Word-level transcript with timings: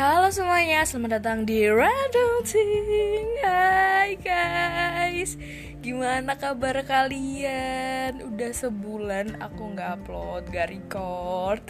Halo 0.00 0.32
semuanya, 0.32 0.80
selamat 0.88 1.20
datang 1.20 1.44
di 1.44 1.68
Radulting 1.68 3.36
Hai 3.44 4.16
guys. 4.16 5.36
Gimana 5.84 6.40
kabar 6.40 6.80
kalian? 6.88 8.24
Udah 8.24 8.48
sebulan 8.48 9.36
aku 9.44 9.76
gak 9.76 10.00
upload, 10.00 10.48
gak 10.48 10.72
record. 10.72 11.60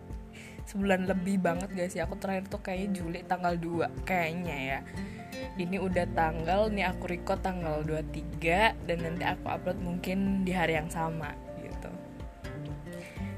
Sebulan 0.72 1.12
lebih 1.12 1.44
banget 1.44 1.68
guys 1.76 1.92
ya 1.92 2.08
Aku 2.08 2.16
terakhir 2.16 2.48
tuh 2.48 2.64
kayaknya 2.64 3.04
Juli 3.04 3.20
tanggal 3.28 3.60
2 3.60 4.00
Kayaknya 4.08 4.56
ya. 4.56 4.80
Ini 5.60 5.76
udah 5.76 6.08
tanggal, 6.16 6.72
nih 6.72 6.88
aku 6.88 7.04
record 7.20 7.44
tanggal 7.44 7.84
23 7.84 8.88
Dan 8.88 8.96
nanti 9.04 9.28
aku 9.28 9.44
upload 9.44 9.76
mungkin 9.84 10.40
di 10.40 10.56
hari 10.56 10.72
yang 10.72 10.88
sama 10.88 11.36
gitu. 11.60 11.92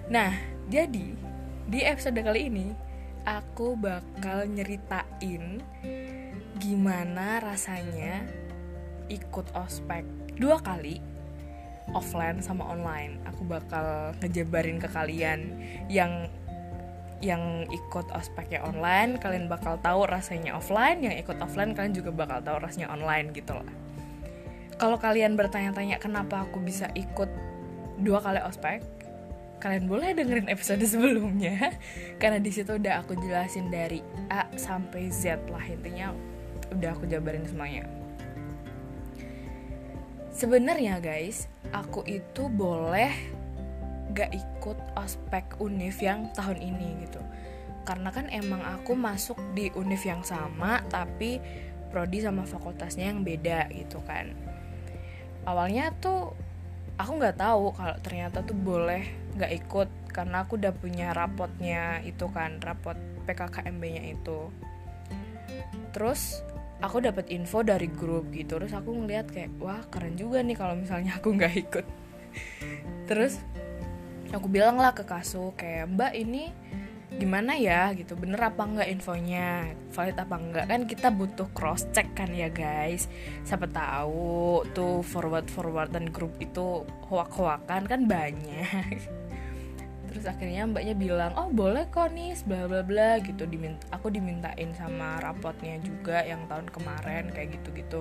Nah, 0.06 0.30
jadi 0.70 1.18
di 1.66 1.82
episode 1.82 2.22
kali 2.22 2.46
ini 2.46 2.89
aku 3.30 3.78
bakal 3.78 4.42
nyeritain 4.50 5.62
gimana 6.58 7.38
rasanya 7.38 8.26
ikut 9.06 9.54
ospek 9.54 10.02
dua 10.34 10.58
kali 10.58 10.98
offline 11.94 12.42
sama 12.42 12.66
online. 12.66 13.22
Aku 13.30 13.46
bakal 13.46 14.14
ngejabarin 14.18 14.82
ke 14.82 14.90
kalian 14.90 15.54
yang 15.86 16.26
yang 17.20 17.68
ikut 17.68 18.08
ospeknya 18.16 18.64
online, 18.64 19.20
kalian 19.20 19.44
bakal 19.44 19.76
tahu 19.76 20.08
rasanya 20.08 20.56
offline, 20.56 21.04
yang 21.04 21.12
ikut 21.12 21.36
offline 21.36 21.76
kalian 21.76 21.92
juga 21.92 22.10
bakal 22.16 22.40
tahu 22.40 22.64
rasanya 22.64 22.88
online 22.88 23.36
gitu 23.36 23.52
lah. 23.52 23.68
Kalau 24.80 24.96
kalian 24.96 25.36
bertanya-tanya 25.36 26.00
kenapa 26.00 26.48
aku 26.48 26.64
bisa 26.64 26.88
ikut 26.96 27.28
dua 28.00 28.24
kali 28.24 28.40
ospek, 28.40 28.80
kalian 29.60 29.86
boleh 29.86 30.16
dengerin 30.16 30.48
episode 30.48 30.80
sebelumnya 30.88 31.76
karena 32.16 32.40
di 32.40 32.48
situ 32.48 32.80
udah 32.80 33.04
aku 33.04 33.12
jelasin 33.20 33.68
dari 33.68 34.00
A 34.32 34.48
sampai 34.56 35.12
Z 35.12 35.44
lah 35.52 35.62
intinya 35.68 36.16
udah 36.72 36.96
aku 36.96 37.04
jabarin 37.04 37.44
semuanya. 37.44 37.84
Sebenarnya 40.32 40.96
guys 41.04 41.44
aku 41.76 42.00
itu 42.08 42.48
boleh 42.48 43.12
gak 44.16 44.32
ikut 44.32 44.78
ospek 44.96 45.60
univ 45.60 46.00
yang 46.00 46.32
tahun 46.32 46.56
ini 46.56 47.04
gitu. 47.04 47.20
Karena 47.84 48.08
kan 48.08 48.32
emang 48.32 48.64
aku 48.64 48.96
masuk 48.96 49.36
di 49.52 49.68
univ 49.76 50.00
yang 50.00 50.24
sama 50.24 50.80
tapi 50.88 51.36
prodi 51.92 52.24
sama 52.24 52.48
fakultasnya 52.48 53.12
yang 53.12 53.20
beda 53.20 53.68
gitu 53.76 54.00
kan. 54.08 54.32
Awalnya 55.44 55.92
tuh 56.00 56.32
aku 57.00 57.12
nggak 57.16 57.40
tahu 57.40 57.72
kalau 57.72 57.96
ternyata 58.04 58.44
tuh 58.44 58.54
boleh 58.54 59.08
nggak 59.36 59.52
ikut 59.64 59.88
karena 60.10 60.42
aku 60.42 60.58
udah 60.58 60.74
punya 60.74 61.14
rapotnya 61.14 62.02
itu 62.02 62.26
kan 62.30 62.58
rapot 62.58 62.98
PKKMB-nya 63.24 64.04
itu. 64.10 64.50
Terus 65.94 66.42
aku 66.80 67.04
dapat 67.04 67.28
info 67.30 67.60
dari 67.60 67.86
grup 67.86 68.32
gitu 68.32 68.56
terus 68.56 68.72
aku 68.72 68.96
ngeliat 68.96 69.28
kayak 69.28 69.52
wah 69.60 69.84
keren 69.92 70.16
juga 70.16 70.40
nih 70.40 70.56
kalau 70.56 70.74
misalnya 70.74 71.16
aku 71.20 71.36
nggak 71.36 71.54
ikut. 71.68 71.86
Terus 73.08 73.38
aku 74.30 74.46
bilang 74.46 74.78
lah 74.80 74.94
ke 74.94 75.04
kasu 75.04 75.52
kayak 75.54 75.90
mbak 75.92 76.12
ini 76.16 76.50
gimana 77.20 77.58
ya? 77.58 77.92
Gitu 77.92 78.16
bener 78.16 78.40
apa 78.48 78.64
enggak 78.64 78.88
infonya? 78.88 79.76
Valid 79.92 80.16
apa 80.16 80.36
enggak 80.40 80.66
kan 80.70 80.80
kita 80.88 81.08
butuh 81.12 81.48
cross 81.52 81.84
check 81.92 82.08
kan 82.16 82.32
ya 82.32 82.48
guys. 82.48 83.06
Siapa 83.44 83.68
tahu 83.68 84.64
tuh 84.72 85.04
forward 85.04 85.52
forward 85.52 85.92
dan 85.92 86.08
grup 86.08 86.32
itu 86.40 86.86
hoak 87.10 87.30
hoakan 87.34 87.84
kan 87.84 88.00
banyak 88.08 88.98
terus 90.20 90.36
akhirnya 90.36 90.68
mbaknya 90.68 90.92
bilang 90.92 91.32
oh 91.40 91.48
boleh 91.48 91.88
kok 91.88 92.12
nih 92.12 92.36
bla 92.44 92.68
bla 92.68 92.84
bla 92.84 93.16
gitu. 93.24 93.48
Diminta 93.48 93.88
aku 93.88 94.12
dimintain 94.12 94.68
sama 94.76 95.16
rapotnya 95.24 95.80
juga 95.80 96.20
yang 96.20 96.44
tahun 96.44 96.68
kemarin 96.68 97.32
kayak 97.32 97.56
gitu 97.56 97.72
gitu 97.72 98.00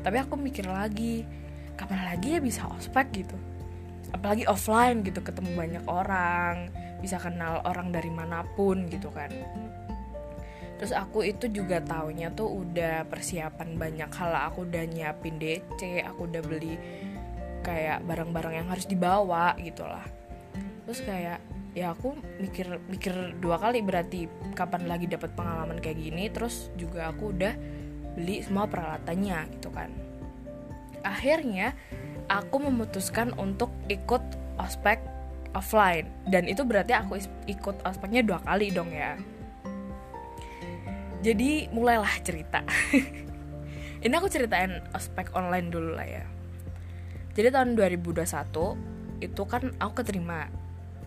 tapi 0.00 0.16
aku 0.20 0.40
mikir 0.40 0.64
lagi 0.64 1.28
kapan 1.76 2.00
lagi 2.08 2.36
ya 2.36 2.40
bisa 2.40 2.64
ospek 2.72 3.24
gitu. 3.24 3.36
Apalagi 4.16 4.48
offline 4.48 5.04
gitu 5.04 5.20
ketemu 5.20 5.52
banyak 5.52 5.84
orang 5.84 6.72
bisa 7.04 7.20
kenal 7.20 7.60
orang 7.68 7.92
dari 7.92 8.08
mana 8.08 8.40
pun 8.56 8.88
gitu 8.88 9.12
kan. 9.12 9.28
Terus 10.80 10.92
aku 10.96 11.28
itu 11.28 11.48
juga 11.52 11.80
taunya 11.84 12.32
tuh 12.32 12.50
udah 12.50 13.06
persiapan 13.06 13.76
banyak 13.76 14.10
hal. 14.12 14.32
Aku 14.52 14.64
udah 14.64 14.84
nyiapin 14.88 15.36
DC 15.36 16.04
aku 16.04 16.30
udah 16.30 16.42
beli 16.44 16.76
kayak 17.64 18.04
barang-barang 18.04 18.60
yang 18.60 18.68
harus 18.68 18.84
dibawa 18.84 19.56
gitu 19.56 19.88
lah 19.88 20.23
terus 20.84 21.00
kayak 21.00 21.40
ya 21.74 21.90
aku 21.90 22.14
mikir 22.38 22.78
mikir 22.86 23.34
dua 23.42 23.58
kali 23.58 23.82
berarti 23.82 24.30
kapan 24.54 24.86
lagi 24.86 25.10
dapat 25.10 25.34
pengalaman 25.34 25.82
kayak 25.82 25.98
gini. 25.98 26.30
Terus 26.30 26.70
juga 26.78 27.10
aku 27.10 27.34
udah 27.34 27.54
beli 28.14 28.40
semua 28.46 28.70
peralatannya 28.70 29.38
gitu 29.58 29.74
kan. 29.74 29.90
Akhirnya 31.02 31.74
aku 32.30 32.62
memutuskan 32.62 33.34
untuk 33.36 33.74
ikut 33.90 34.22
ospek 34.62 35.02
offline. 35.52 36.08
Dan 36.30 36.46
itu 36.46 36.62
berarti 36.62 36.94
aku 36.94 37.18
ikut 37.50 37.82
ospeknya 37.82 38.22
dua 38.22 38.38
kali 38.42 38.70
dong 38.70 38.90
ya. 38.94 39.18
Jadi 41.24 41.72
mulailah 41.72 42.20
cerita. 42.20 42.60
Ini 44.04 44.12
aku 44.20 44.28
ceritain 44.28 44.84
ospek 44.92 45.32
online 45.32 45.72
dulu 45.72 45.96
lah 45.96 46.04
ya. 46.04 46.24
Jadi 47.32 47.48
tahun 47.48 47.74
2021 47.74 48.20
itu 49.24 49.42
kan 49.48 49.72
aku 49.80 50.04
keterima 50.04 50.52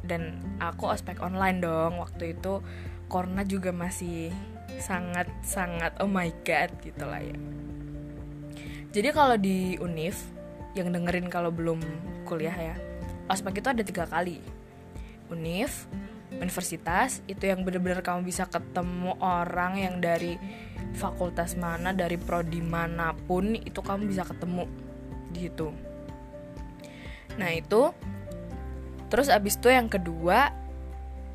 dan 0.07 0.39
aku 0.63 0.87
ospek 0.87 1.19
online 1.19 1.59
dong 1.59 1.99
waktu 1.99 2.33
itu. 2.33 2.63
Corona 3.07 3.47
juga 3.47 3.71
masih 3.71 4.31
sangat 4.79 5.31
sangat 5.43 5.95
oh 6.03 6.11
my 6.11 6.27
god 6.43 6.71
gitu 6.83 7.03
lah 7.07 7.23
ya. 7.23 7.37
Jadi 8.91 9.09
kalau 9.11 9.35
di 9.35 9.75
univ 9.79 10.15
yang 10.75 10.91
dengerin 10.91 11.27
kalau 11.31 11.51
belum 11.51 11.79
kuliah 12.27 12.55
ya 12.55 12.75
ospek 13.27 13.59
itu 13.59 13.67
ada 13.71 13.83
tiga 13.83 14.07
kali. 14.07 14.39
Univ 15.27 15.87
universitas 16.31 17.23
itu 17.25 17.47
yang 17.47 17.63
bener-bener 17.63 18.03
kamu 18.03 18.27
bisa 18.27 18.45
ketemu 18.47 19.15
orang 19.23 19.79
yang 19.79 19.95
dari 20.03 20.35
fakultas 20.93 21.55
mana 21.55 21.95
dari 21.95 22.19
prodi 22.19 22.59
mana 22.59 23.15
pun 23.15 23.55
itu 23.55 23.79
kamu 23.79 24.11
bisa 24.11 24.27
ketemu 24.27 24.67
di 25.31 25.47
situ 25.47 25.71
nah 27.37 27.53
itu 27.53 27.93
terus 29.07 29.31
abis 29.31 29.55
itu 29.59 29.71
yang 29.71 29.87
kedua 29.87 30.51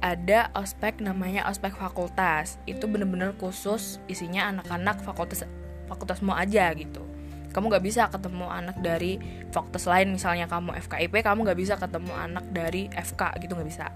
ada 0.02 0.50
ospek 0.58 0.98
namanya 0.98 1.46
ospek 1.46 1.78
fakultas. 1.78 2.58
Itu 2.66 2.90
bener-bener 2.90 3.38
khusus 3.38 4.02
isinya 4.10 4.50
anak-anak 4.50 5.00
fakultas 5.06 5.46
fakultas 5.86 6.18
mau 6.20 6.34
aja 6.34 6.74
gitu. 6.74 7.06
Kamu 7.54 7.70
gak 7.70 7.84
bisa 7.84 8.08
ketemu 8.10 8.48
anak 8.48 8.80
dari 8.82 9.20
fakultas 9.54 9.86
lain 9.86 10.10
misalnya 10.10 10.50
kamu 10.50 10.74
FKIP 10.88 11.20
kamu 11.22 11.46
gak 11.46 11.60
bisa 11.60 11.74
ketemu 11.78 12.12
anak 12.16 12.44
dari 12.50 12.90
FK 12.90 13.38
gitu 13.44 13.54
gak 13.54 13.68
bisa. 13.68 13.86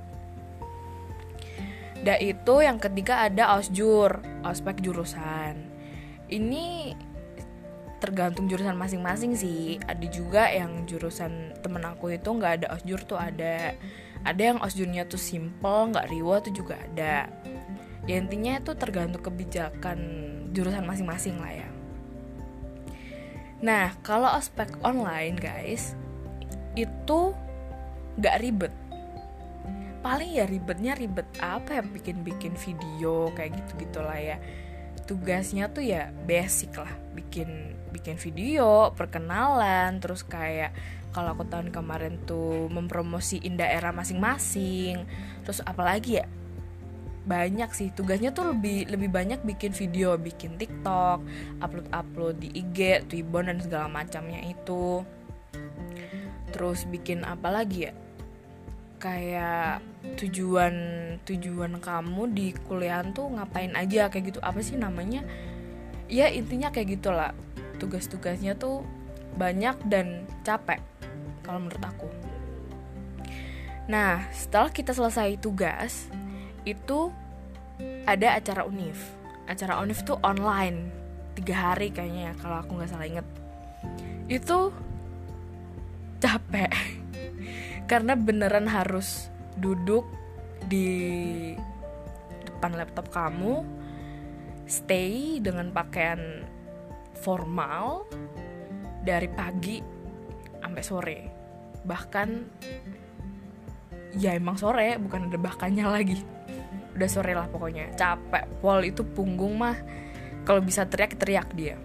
Da 2.06 2.14
itu 2.22 2.54
yang 2.62 2.78
ketiga 2.78 3.26
ada 3.26 3.58
osjur 3.58 4.22
ospek 4.46 4.78
jurusan. 4.78 5.58
Ini 6.30 6.94
tergantung 8.06 8.46
jurusan 8.46 8.78
masing-masing 8.78 9.34
sih 9.34 9.82
ada 9.82 10.06
juga 10.06 10.46
yang 10.48 10.86
jurusan 10.86 11.58
temen 11.60 11.82
aku 11.82 12.14
itu 12.14 12.30
nggak 12.30 12.62
ada 12.62 12.66
osjur 12.78 13.02
tuh 13.02 13.18
ada 13.18 13.74
ada 14.22 14.42
yang 14.42 14.62
osjurnya 14.62 15.10
tuh 15.10 15.18
simple 15.18 15.90
nggak 15.90 16.06
riwa 16.08 16.38
tuh 16.40 16.54
juga 16.54 16.78
ada 16.78 17.26
ya 18.06 18.14
intinya 18.16 18.62
itu 18.62 18.72
tergantung 18.78 19.20
kebijakan 19.20 19.98
jurusan 20.54 20.86
masing-masing 20.86 21.36
lah 21.42 21.52
ya 21.52 21.68
Nah, 23.56 23.96
kalau 24.04 24.28
ospek 24.36 24.68
online 24.84 25.40
guys, 25.40 25.96
itu 26.76 27.32
gak 28.20 28.36
ribet. 28.44 28.72
Paling 30.04 30.30
ya 30.36 30.44
ribetnya 30.44 30.92
ribet 30.94 31.26
apa 31.40 31.80
ya 31.80 31.82
bikin-bikin 31.82 32.52
video 32.54 33.32
kayak 33.32 33.56
gitu-gitu 33.56 34.00
lah 34.04 34.20
ya. 34.20 34.36
Tugasnya 35.06 35.70
tuh 35.70 35.86
ya 35.86 36.10
basic 36.26 36.74
lah, 36.74 36.90
bikin 37.14 37.78
bikin 37.94 38.18
video, 38.18 38.90
perkenalan, 38.92 40.02
terus 40.02 40.26
kayak 40.26 40.74
kalau 41.14 41.32
aku 41.32 41.48
tahun 41.48 41.72
kemarin 41.72 42.20
tuh 42.28 42.68
mempromosiin 42.68 43.56
daerah 43.56 43.94
masing-masing. 43.94 45.06
Terus 45.46 45.64
apalagi 45.64 46.20
ya 46.20 46.26
banyak 47.24 47.70
sih. 47.72 47.88
Tugasnya 47.94 48.36
tuh 48.36 48.52
lebih 48.52 48.90
lebih 48.92 49.08
banyak 49.08 49.40
bikin 49.42 49.72
video 49.72 50.14
bikin 50.20 50.60
TikTok 50.60 51.24
upload 51.64 51.88
upload 51.90 52.36
di 52.42 52.52
IG 52.52 53.08
Twibbon 53.08 53.48
dan 53.48 53.58
segala 53.64 53.88
macamnya 53.88 54.44
itu. 54.44 55.06
Terus 56.52 56.84
bikin 56.84 57.24
apa 57.24 57.48
lagi 57.48 57.88
ya 57.88 57.92
kayak 58.96 59.84
tujuan 60.16 60.74
tujuan 61.22 61.78
kamu 61.78 62.22
di 62.32 62.46
kuliah 62.66 63.04
tuh 63.12 63.32
ngapain 63.32 63.72
aja 63.76 64.08
kayak 64.08 64.34
gitu. 64.34 64.40
Apa 64.40 64.60
sih 64.64 64.76
namanya? 64.76 65.24
Ya 66.08 66.30
intinya 66.32 66.72
kayak 66.72 67.00
gitulah. 67.00 67.32
Tugas-tugasnya 67.76 68.56
tuh 68.56 68.82
banyak 69.36 69.76
dan 69.92 70.24
capek 70.42 70.80
kalau 71.44 71.60
menurut 71.60 71.84
aku. 71.84 72.08
Nah 73.86 74.26
setelah 74.32 74.72
kita 74.72 74.96
selesai 74.96 75.36
tugas 75.38 76.08
itu 76.66 77.12
ada 78.06 78.36
acara 78.36 78.66
univ 78.66 78.96
acara 79.46 79.78
univ 79.82 80.02
tuh 80.02 80.18
online 80.26 80.90
tiga 81.38 81.54
hari 81.54 81.94
kayaknya 81.94 82.32
ya 82.32 82.34
kalau 82.42 82.58
aku 82.60 82.70
nggak 82.78 82.90
salah 82.90 83.06
inget 83.06 83.26
itu 84.26 84.58
capek 86.18 86.70
karena 87.86 88.18
beneran 88.18 88.66
harus 88.66 89.30
duduk 89.56 90.04
di 90.66 91.54
depan 92.46 92.74
laptop 92.74 93.08
kamu 93.14 93.62
stay 94.66 95.38
dengan 95.38 95.70
pakaian 95.70 96.42
formal 97.22 98.04
dari 99.06 99.30
pagi 99.30 99.78
sampai 100.58 100.82
sore. 100.82 101.18
Bahkan 101.86 102.28
ya 104.18 104.34
emang 104.34 104.58
sore 104.58 104.98
bukan 104.98 105.30
ada 105.30 105.38
bahkannya 105.38 105.86
lagi. 105.86 106.18
Udah 106.98 107.08
sore 107.08 107.32
lah 107.38 107.46
pokoknya. 107.46 107.94
Capek. 107.94 108.58
Pol 108.58 108.82
itu 108.82 109.06
punggung 109.06 109.54
mah 109.54 109.78
kalau 110.42 110.58
bisa 110.58 110.82
teriak 110.84 111.14
teriak 111.14 111.48
dia. 111.54 111.78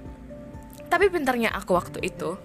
Tapi 0.89 1.07
pintarnya 1.13 1.53
aku 1.53 1.77
waktu 1.77 2.01
itu 2.03 2.35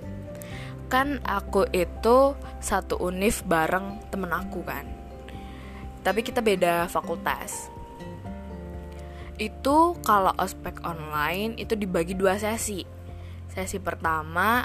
kan 0.86 1.18
aku 1.26 1.66
itu 1.74 2.38
satu 2.62 2.98
univ 3.02 3.42
bareng 3.46 4.00
temen 4.10 4.30
aku 4.30 4.62
kan. 4.62 4.86
Tapi 6.06 6.22
kita 6.22 6.38
beda 6.38 6.86
fakultas. 6.86 7.66
Itu 9.36 9.98
kalau 10.06 10.32
ospek 10.38 10.80
online 10.86 11.58
itu 11.58 11.74
dibagi 11.74 12.14
dua 12.14 12.38
sesi. 12.38 12.86
Sesi 13.50 13.82
pertama 13.82 14.64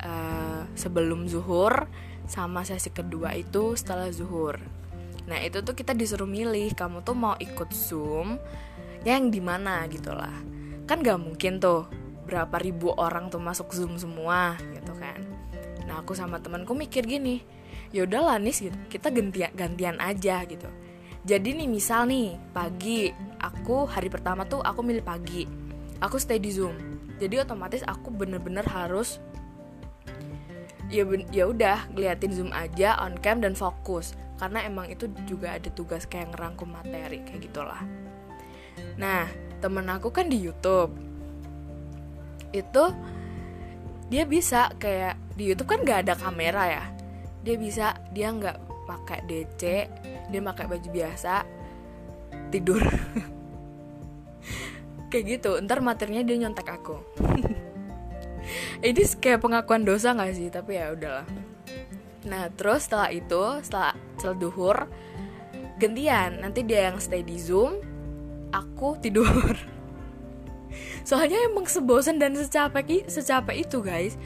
uh, 0.00 0.62
sebelum 0.78 1.26
zuhur 1.26 1.90
sama 2.28 2.62
sesi 2.62 2.94
kedua 2.94 3.34
itu 3.34 3.74
setelah 3.74 4.08
zuhur. 4.14 4.56
Nah 5.28 5.42
itu 5.44 5.60
tuh 5.60 5.76
kita 5.76 5.92
disuruh 5.92 6.28
milih 6.28 6.72
kamu 6.72 7.04
tuh 7.04 7.16
mau 7.18 7.34
ikut 7.36 7.68
zoom 7.74 8.40
yang 9.04 9.28
di 9.28 9.42
mana 9.42 9.84
gitu 9.90 10.14
lah. 10.14 10.32
Kan 10.88 11.04
gak 11.04 11.20
mungkin 11.20 11.60
tuh 11.60 11.84
berapa 12.28 12.56
ribu 12.60 12.92
orang 12.92 13.32
tuh 13.32 13.40
masuk 13.40 13.72
zoom 13.72 13.96
semua 13.96 14.60
gitu 14.76 14.92
kan. 15.00 15.24
Nah 15.88 16.04
aku 16.04 16.12
sama 16.12 16.36
temanku 16.44 16.76
mikir 16.76 17.08
gini 17.08 17.40
yaudah 17.88 18.20
lah 18.20 18.36
nis 18.36 18.60
gitu. 18.60 18.76
Kita 18.92 19.08
gantian 19.08 19.48
gantian 19.56 19.96
aja 19.96 20.44
gitu. 20.44 20.68
Jadi 21.24 21.56
nih 21.56 21.68
misal 21.68 22.04
nih 22.08 22.36
pagi 22.52 23.08
aku 23.40 23.88
hari 23.88 24.12
pertama 24.12 24.44
tuh 24.44 24.60
aku 24.60 24.84
milih 24.84 25.04
pagi. 25.04 25.48
Aku 26.04 26.20
stay 26.20 26.38
di 26.38 26.52
zoom. 26.52 26.76
Jadi 27.18 27.42
otomatis 27.42 27.82
aku 27.82 28.12
bener-bener 28.14 28.62
harus 28.68 29.18
ya 30.88 31.04
ya 31.34 31.44
udah 31.50 31.90
ngeliatin 31.92 32.32
zoom 32.32 32.50
aja 32.52 32.96
on 33.00 33.16
cam 33.18 33.40
dan 33.40 33.56
fokus. 33.56 34.12
Karena 34.38 34.62
emang 34.62 34.86
itu 34.86 35.10
juga 35.26 35.58
ada 35.58 35.66
tugas 35.74 36.06
kayak 36.06 36.36
ngerangkum 36.36 36.70
materi 36.70 37.24
kayak 37.26 37.50
gitulah. 37.50 37.82
Nah 38.94 39.26
temen 39.58 39.90
aku 39.90 40.14
kan 40.14 40.30
di 40.30 40.38
YouTube 40.38 41.07
itu 42.52 42.84
dia 44.08 44.24
bisa 44.24 44.72
kayak 44.80 45.20
di 45.36 45.52
YouTube 45.52 45.68
kan 45.68 45.80
nggak 45.84 46.00
ada 46.08 46.14
kamera 46.16 46.64
ya. 46.66 46.84
Dia 47.44 47.56
bisa 47.60 47.96
dia 48.12 48.32
nggak 48.32 48.68
pakai 48.88 49.20
DC 49.28 49.62
dia 50.28 50.40
pakai 50.40 50.64
baju 50.68 50.88
biasa 50.88 51.44
tidur. 52.48 52.80
Kayak 55.08 55.24
gitu 55.40 55.56
ntar 55.64 55.80
materinya 55.80 56.20
dia 56.20 56.36
nyontek 56.36 56.68
aku. 56.68 57.00
Ini 58.84 59.02
kayak 59.20 59.40
pengakuan 59.40 59.84
dosa 59.84 60.12
gak 60.12 60.36
sih? 60.36 60.52
Tapi 60.52 60.76
ya 60.76 60.92
udahlah. 60.92 61.24
Nah 62.28 62.52
terus 62.52 62.88
setelah 62.88 63.08
itu 63.08 63.60
setelah 63.64 63.96
setelah 64.20 64.36
duhur 64.36 64.76
gantian. 65.80 66.44
Nanti 66.44 66.60
dia 66.64 66.92
yang 66.92 67.00
stay 67.00 67.24
di 67.24 67.40
zoom 67.40 67.80
aku 68.52 69.00
tidur 69.00 69.56
soalnya 71.08 71.40
emang 71.48 71.64
sebosan 71.64 72.20
dan 72.20 72.36
secapek 72.36 73.08
secapek 73.08 73.64
itu 73.64 73.80
guys. 73.80 74.20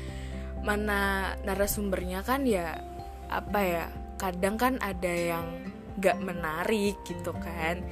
Mana 0.66 1.30
narasumbernya 1.46 2.26
kan 2.26 2.42
ya 2.42 2.82
apa 3.30 3.60
ya 3.62 3.84
kadang 4.18 4.58
kan 4.58 4.82
ada 4.82 5.06
yang 5.14 5.46
gak 6.02 6.18
menarik 6.18 6.98
gitu 7.06 7.30
kan. 7.38 7.86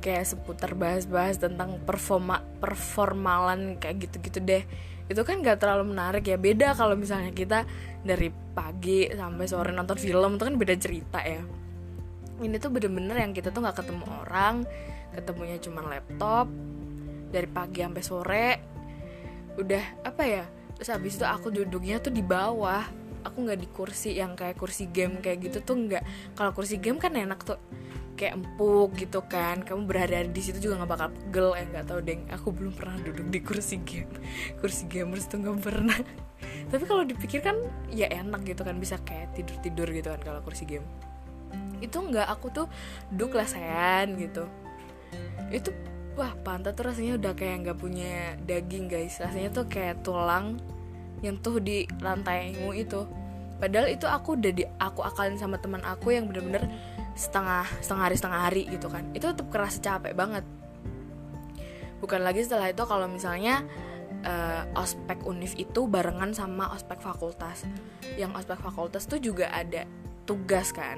Kayak 0.00 0.32
seputar 0.32 0.72
bahas-bahas 0.72 1.36
tentang 1.36 1.76
performa 1.84 2.40
performalan 2.64 3.76
kayak 3.76 4.08
gitu-gitu 4.08 4.40
deh. 4.40 4.64
Itu 5.12 5.20
kan 5.28 5.44
gak 5.44 5.60
terlalu 5.60 5.92
menarik 5.92 6.24
ya. 6.24 6.40
Beda 6.40 6.72
kalau 6.72 6.96
misalnya 6.96 7.36
kita 7.36 7.68
dari 8.00 8.32
pagi 8.56 9.04
sampai 9.12 9.44
sore 9.44 9.76
nonton 9.76 10.00
film 10.00 10.40
itu 10.40 10.44
kan 10.48 10.56
beda 10.56 10.74
cerita 10.80 11.20
ya. 11.20 11.44
Ini 12.40 12.56
tuh 12.56 12.72
bener-bener 12.72 13.20
yang 13.20 13.36
kita 13.36 13.52
tuh 13.52 13.60
nggak 13.60 13.84
ketemu 13.84 14.08
orang 14.24 14.64
ketemunya 15.12 15.58
cuma 15.60 15.84
laptop 15.84 16.48
dari 17.30 17.48
pagi 17.48 17.80
sampai 17.86 18.02
sore 18.02 18.48
udah 19.58 19.84
apa 20.06 20.22
ya 20.22 20.44
terus 20.80 20.90
habis 20.96 21.20
itu 21.20 21.26
aku 21.28 21.52
duduknya 21.52 22.00
tuh 22.00 22.08
di 22.08 22.24
bawah. 22.24 22.80
Aku 23.20 23.44
nggak 23.44 23.60
di 23.60 23.68
kursi 23.68 24.16
yang 24.16 24.32
kayak 24.32 24.56
kursi 24.56 24.88
game 24.88 25.20
kayak 25.20 25.44
gitu 25.44 25.60
tuh 25.60 25.76
nggak. 25.76 26.00
Kalau 26.32 26.56
kursi 26.56 26.80
game 26.80 26.96
kan 26.96 27.12
enak 27.12 27.44
tuh 27.44 27.60
kayak 28.16 28.40
empuk 28.40 28.96
gitu 28.96 29.20
kan. 29.28 29.60
Kamu 29.60 29.84
berada 29.84 30.24
di 30.24 30.40
situ 30.40 30.56
juga 30.56 30.80
nggak 30.80 30.88
bakal 30.88 31.08
pegel 31.12 31.48
ya 31.52 31.64
nggak 31.68 31.84
tahu 31.84 32.00
deng 32.00 32.24
aku 32.32 32.48
belum 32.48 32.72
pernah 32.72 32.96
duduk 33.04 33.28
di 33.28 33.40
kursi 33.44 33.76
game. 33.84 34.08
Kursi 34.56 34.88
gamers 34.88 35.28
tuh 35.28 35.44
nggak 35.44 35.60
pernah. 35.60 36.00
Tapi 36.72 36.84
kalau 36.88 37.04
dipikir 37.04 37.44
kan 37.44 37.60
ya 37.92 38.08
enak 38.08 38.40
gitu 38.48 38.64
kan 38.64 38.80
bisa 38.80 38.96
kayak 39.04 39.36
tidur 39.36 39.56
tidur 39.60 39.88
gitu 39.92 40.08
kan 40.16 40.20
kalau 40.24 40.40
kursi 40.40 40.64
game. 40.64 40.88
Itu 41.84 42.00
nggak 42.00 42.24
aku 42.24 42.48
tuh 42.56 42.66
duduk 43.12 43.36
gitu. 44.16 44.48
Itu 45.52 45.76
wah 46.18 46.32
pantat 46.42 46.74
tuh 46.74 46.90
rasanya 46.90 47.18
udah 47.18 47.32
kayak 47.34 47.66
nggak 47.66 47.78
punya 47.78 48.34
daging 48.44 48.90
guys. 48.90 49.18
Rasanya 49.22 49.50
tuh 49.54 49.66
kayak 49.70 50.02
tulang 50.02 50.58
nyentuh 51.20 51.60
di 51.60 51.84
lantaimu 52.00 52.72
itu. 52.74 53.06
Padahal 53.60 53.92
itu 53.92 54.08
aku 54.08 54.40
udah 54.40 54.52
di 54.56 54.64
aku 54.80 55.04
akalin 55.04 55.36
sama 55.36 55.60
teman 55.60 55.84
aku 55.84 56.16
yang 56.16 56.24
bener-bener 56.26 56.64
setengah 57.12 57.68
setengah 57.84 58.04
hari 58.08 58.16
setengah 58.16 58.40
hari 58.40 58.62
gitu 58.72 58.88
kan. 58.88 59.04
Itu 59.12 59.30
tetap 59.36 59.48
kerasa 59.52 59.78
capek 59.78 60.16
banget. 60.16 60.44
Bukan 62.00 62.24
lagi 62.24 62.40
setelah 62.40 62.72
itu 62.72 62.80
kalau 62.88 63.04
misalnya 63.04 63.60
uh, 64.24 64.64
ospek 64.80 65.20
univ 65.28 65.52
itu 65.60 65.84
barengan 65.84 66.32
sama 66.32 66.72
ospek 66.72 67.04
fakultas. 67.04 67.68
Yang 68.16 68.44
ospek 68.44 68.58
fakultas 68.64 69.04
tuh 69.04 69.20
juga 69.20 69.52
ada 69.52 69.84
tugas 70.24 70.72
kan. 70.72 70.96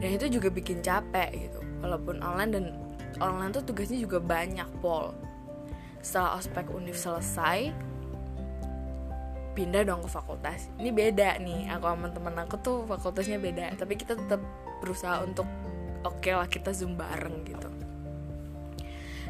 Dan 0.00 0.08
itu 0.20 0.40
juga 0.40 0.48
bikin 0.48 0.80
capek 0.80 1.30
gitu 1.48 1.60
walaupun 1.84 2.24
online 2.24 2.50
dan 2.56 2.64
online 3.20 3.52
tuh 3.54 3.64
tugasnya 3.66 3.98
juga 4.00 4.18
banyak 4.18 4.66
pol. 4.78 5.14
Setelah 6.00 6.38
ospek 6.38 6.70
univ 6.72 6.96
selesai 6.96 7.72
pindah 9.54 9.86
dong 9.86 10.02
ke 10.02 10.10
fakultas. 10.10 10.66
Ini 10.78 10.90
beda 10.90 11.38
nih 11.38 11.70
aku 11.70 11.84
sama 11.86 12.08
temen 12.10 12.34
aku 12.38 12.56
tuh 12.58 12.78
fakultasnya 12.90 13.38
beda. 13.38 13.74
Tapi 13.78 13.94
kita 13.94 14.18
tetap 14.18 14.42
berusaha 14.82 15.22
untuk 15.22 15.46
oke 16.02 16.20
okay 16.20 16.34
lah 16.34 16.50
kita 16.50 16.74
zoom 16.74 16.98
bareng 16.98 17.46
gitu. 17.46 17.70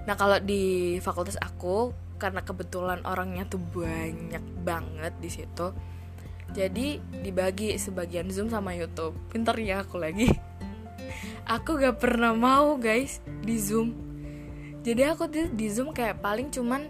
Nah 0.04 0.14
kalau 0.16 0.40
di 0.40 0.96
fakultas 1.00 1.36
aku 1.40 1.92
karena 2.16 2.40
kebetulan 2.40 3.04
orangnya 3.04 3.44
tuh 3.48 3.60
banyak 3.60 4.42
banget 4.62 5.12
di 5.18 5.28
situ 5.28 5.74
jadi 6.54 7.02
dibagi 7.24 7.74
sebagian 7.74 8.30
zoom 8.30 8.46
sama 8.52 8.76
YouTube. 8.76 9.16
Pinter 9.32 9.58
ya 9.58 9.82
aku 9.82 9.98
lagi 9.98 10.30
aku 11.44 11.76
gak 11.76 12.00
pernah 12.00 12.32
mau 12.32 12.76
guys 12.80 13.20
di 13.44 13.56
zoom. 13.60 13.92
Jadi 14.84 15.02
aku 15.04 15.24
di, 15.28 15.48
di 15.52 15.68
zoom 15.72 15.92
kayak 15.92 16.20
paling 16.20 16.52
cuman 16.52 16.88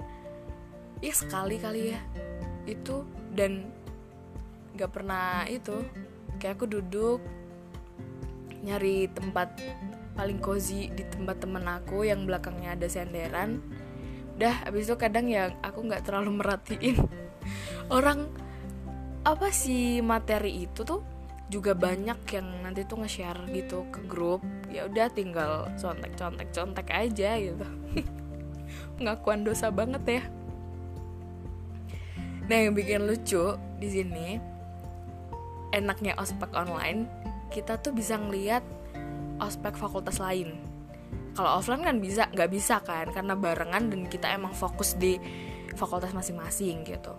ya 0.99 1.15
sekali 1.15 1.59
kali 1.59 1.95
ya 1.95 2.01
itu. 2.67 3.03
Dan 3.35 3.67
gak 4.79 4.95
pernah 4.95 5.43
itu 5.51 5.75
kayak 6.39 6.59
aku 6.59 6.67
duduk 6.71 7.19
nyari 8.65 9.11
tempat 9.13 9.61
paling 10.15 10.39
cozy 10.39 10.89
di 10.95 11.03
tempat 11.11 11.43
temen 11.43 11.67
aku 11.67 12.07
yang 12.07 12.25
belakangnya 12.25 12.79
ada 12.79 12.87
senderan. 12.87 13.61
Udah 14.35 14.67
abis 14.67 14.91
itu 14.91 14.97
kadang 14.99 15.31
ya 15.31 15.55
aku 15.63 15.87
nggak 15.87 16.07
terlalu 16.07 16.43
merhatiin. 16.43 16.97
Orang 17.97 18.31
apa 19.27 19.51
sih 19.51 20.03
materi 20.03 20.67
itu 20.67 20.83
tuh 20.83 21.14
juga 21.53 21.77
banyak 21.77 22.19
yang 22.33 22.47
nanti 22.65 22.89
tuh 22.89 23.05
nge-share 23.05 23.45
gitu 23.53 23.85
ke 23.93 24.01
grup 24.09 24.41
ya 24.73 24.89
udah 24.89 25.13
tinggal 25.13 25.69
contek 25.77 26.17
contek 26.17 26.49
contek 26.51 26.87
aja 26.89 27.37
gitu 27.37 27.67
ngakuan 29.03 29.45
dosa 29.45 29.69
banget 29.69 30.05
ya 30.21 30.25
Nah 32.45 32.59
yang 32.61 32.77
bikin 32.77 33.09
lucu 33.09 33.57
di 33.81 33.89
sini 33.89 34.37
enaknya 35.73 36.13
ospek 36.21 36.53
online 36.53 37.09
kita 37.49 37.81
tuh 37.81 37.97
bisa 37.97 38.21
ngeliat 38.21 38.61
ospek 39.41 39.79
fakultas 39.79 40.21
lain. 40.21 40.61
Kalau 41.35 41.59
offline 41.59 41.83
kan 41.83 41.99
bisa, 41.99 42.31
nggak 42.31 42.51
bisa 42.53 42.79
kan 42.85 43.11
karena 43.11 43.35
barengan 43.35 43.91
dan 43.91 44.07
kita 44.07 44.31
emang 44.31 44.55
fokus 44.55 44.95
di 44.95 45.19
fakultas 45.75 46.15
masing-masing 46.15 46.87
gitu. 46.87 47.11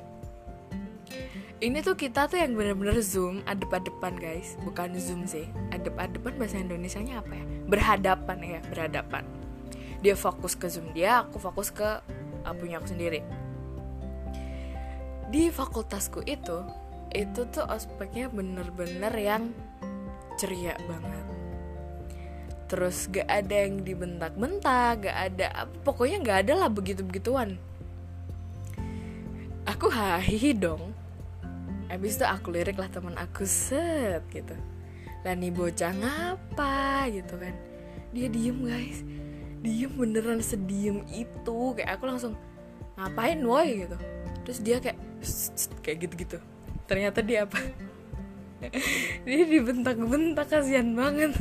Ini 1.64 1.80
tuh 1.80 1.96
kita 1.96 2.28
tuh 2.28 2.36
yang 2.36 2.52
bener-bener 2.52 3.00
zoom 3.00 3.40
adep-adepan 3.48 4.20
guys. 4.20 4.60
Bukan 4.68 4.92
zoom 5.00 5.24
sih. 5.24 5.48
Adep-adepan 5.72 6.36
bahasa 6.36 6.60
Indonesia 6.60 7.00
nya 7.00 7.24
apa 7.24 7.32
ya? 7.32 7.46
Berhadapan 7.72 8.38
ya 8.44 8.60
berhadapan. 8.68 9.24
Dia 10.04 10.20
fokus 10.20 10.54
ke 10.60 10.68
zoom 10.68 10.92
dia 10.92 11.24
aku 11.24 11.40
fokus 11.40 11.72
ke 11.72 12.04
uh, 12.44 12.56
punya 12.60 12.84
aku 12.84 12.92
sendiri. 12.92 13.24
Di 15.32 15.48
fakultasku 15.48 16.28
itu 16.28 16.68
itu 17.16 17.42
tuh 17.48 17.64
ospeknya 17.72 18.28
bener-bener 18.28 19.14
yang 19.16 19.56
ceria 20.36 20.76
banget. 20.84 21.26
Terus 22.68 23.08
gak 23.08 23.30
ada 23.30 23.56
yang 23.56 23.88
dibentak-bentak 23.88 25.08
gak 25.08 25.18
ada 25.32 25.70
pokoknya 25.88 26.20
gak 26.20 26.38
ada 26.46 26.68
lah 26.68 26.70
begitu-begituan. 26.70 27.56
Aku 29.66 29.88
hahihi 29.88 30.52
dong 30.60 31.05
Abis 31.90 32.18
itu 32.18 32.26
aku 32.26 32.50
lirik 32.50 32.82
lah 32.82 32.90
teman 32.90 33.14
aku 33.14 33.46
set 33.46 34.26
gitu. 34.34 34.58
Lah 35.22 35.34
nih 35.38 35.54
bocah 35.54 35.94
ngapa 35.94 37.10
gitu 37.14 37.38
kan. 37.38 37.54
Dia 38.14 38.28
diem 38.30 38.58
guys. 38.62 39.02
Diem 39.62 39.92
beneran 39.94 40.42
sediem 40.42 41.06
itu. 41.10 41.60
Kayak 41.78 41.98
aku 41.98 42.04
langsung 42.10 42.34
ngapain 42.98 43.42
woi? 43.46 43.86
gitu. 43.86 43.98
Terus 44.46 44.60
dia 44.62 44.78
kayak 44.82 44.98
kayak 45.82 45.98
gitu-gitu. 46.10 46.38
Ternyata 46.86 47.26
dia 47.26 47.50
apa? 47.50 47.58
Dia 49.28 49.46
dibentak-bentak 49.46 50.50
kasihan 50.50 50.90
banget. 50.98 51.38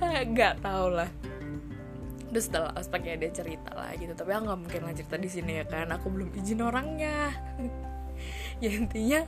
Gak 0.38 0.64
tau 0.64 0.88
lah. 0.88 1.10
Terus 2.30 2.46
setelah 2.48 2.72
aspeknya 2.78 3.18
dia 3.18 3.30
cerita 3.34 3.74
lah 3.74 3.92
gitu. 3.98 4.14
Tapi 4.14 4.30
aku 4.30 4.46
gak 4.46 4.60
mungkin 4.62 4.80
lah 4.86 4.94
cerita 4.94 5.18
di 5.18 5.28
sini 5.28 5.60
ya 5.60 5.64
kan. 5.66 5.90
Aku 5.90 6.08
belum 6.08 6.32
izin 6.38 6.62
orangnya 6.62 7.34
ya 8.60 8.70
intinya 8.70 9.20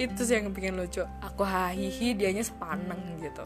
itu 0.00 0.20
sih 0.24 0.40
yang 0.40 0.50
bikin 0.50 0.74
lucu. 0.74 1.04
Aku 1.20 1.44
hahihi 1.44 2.16
dianya 2.16 2.42
sepaneng 2.42 3.20
gitu. 3.20 3.44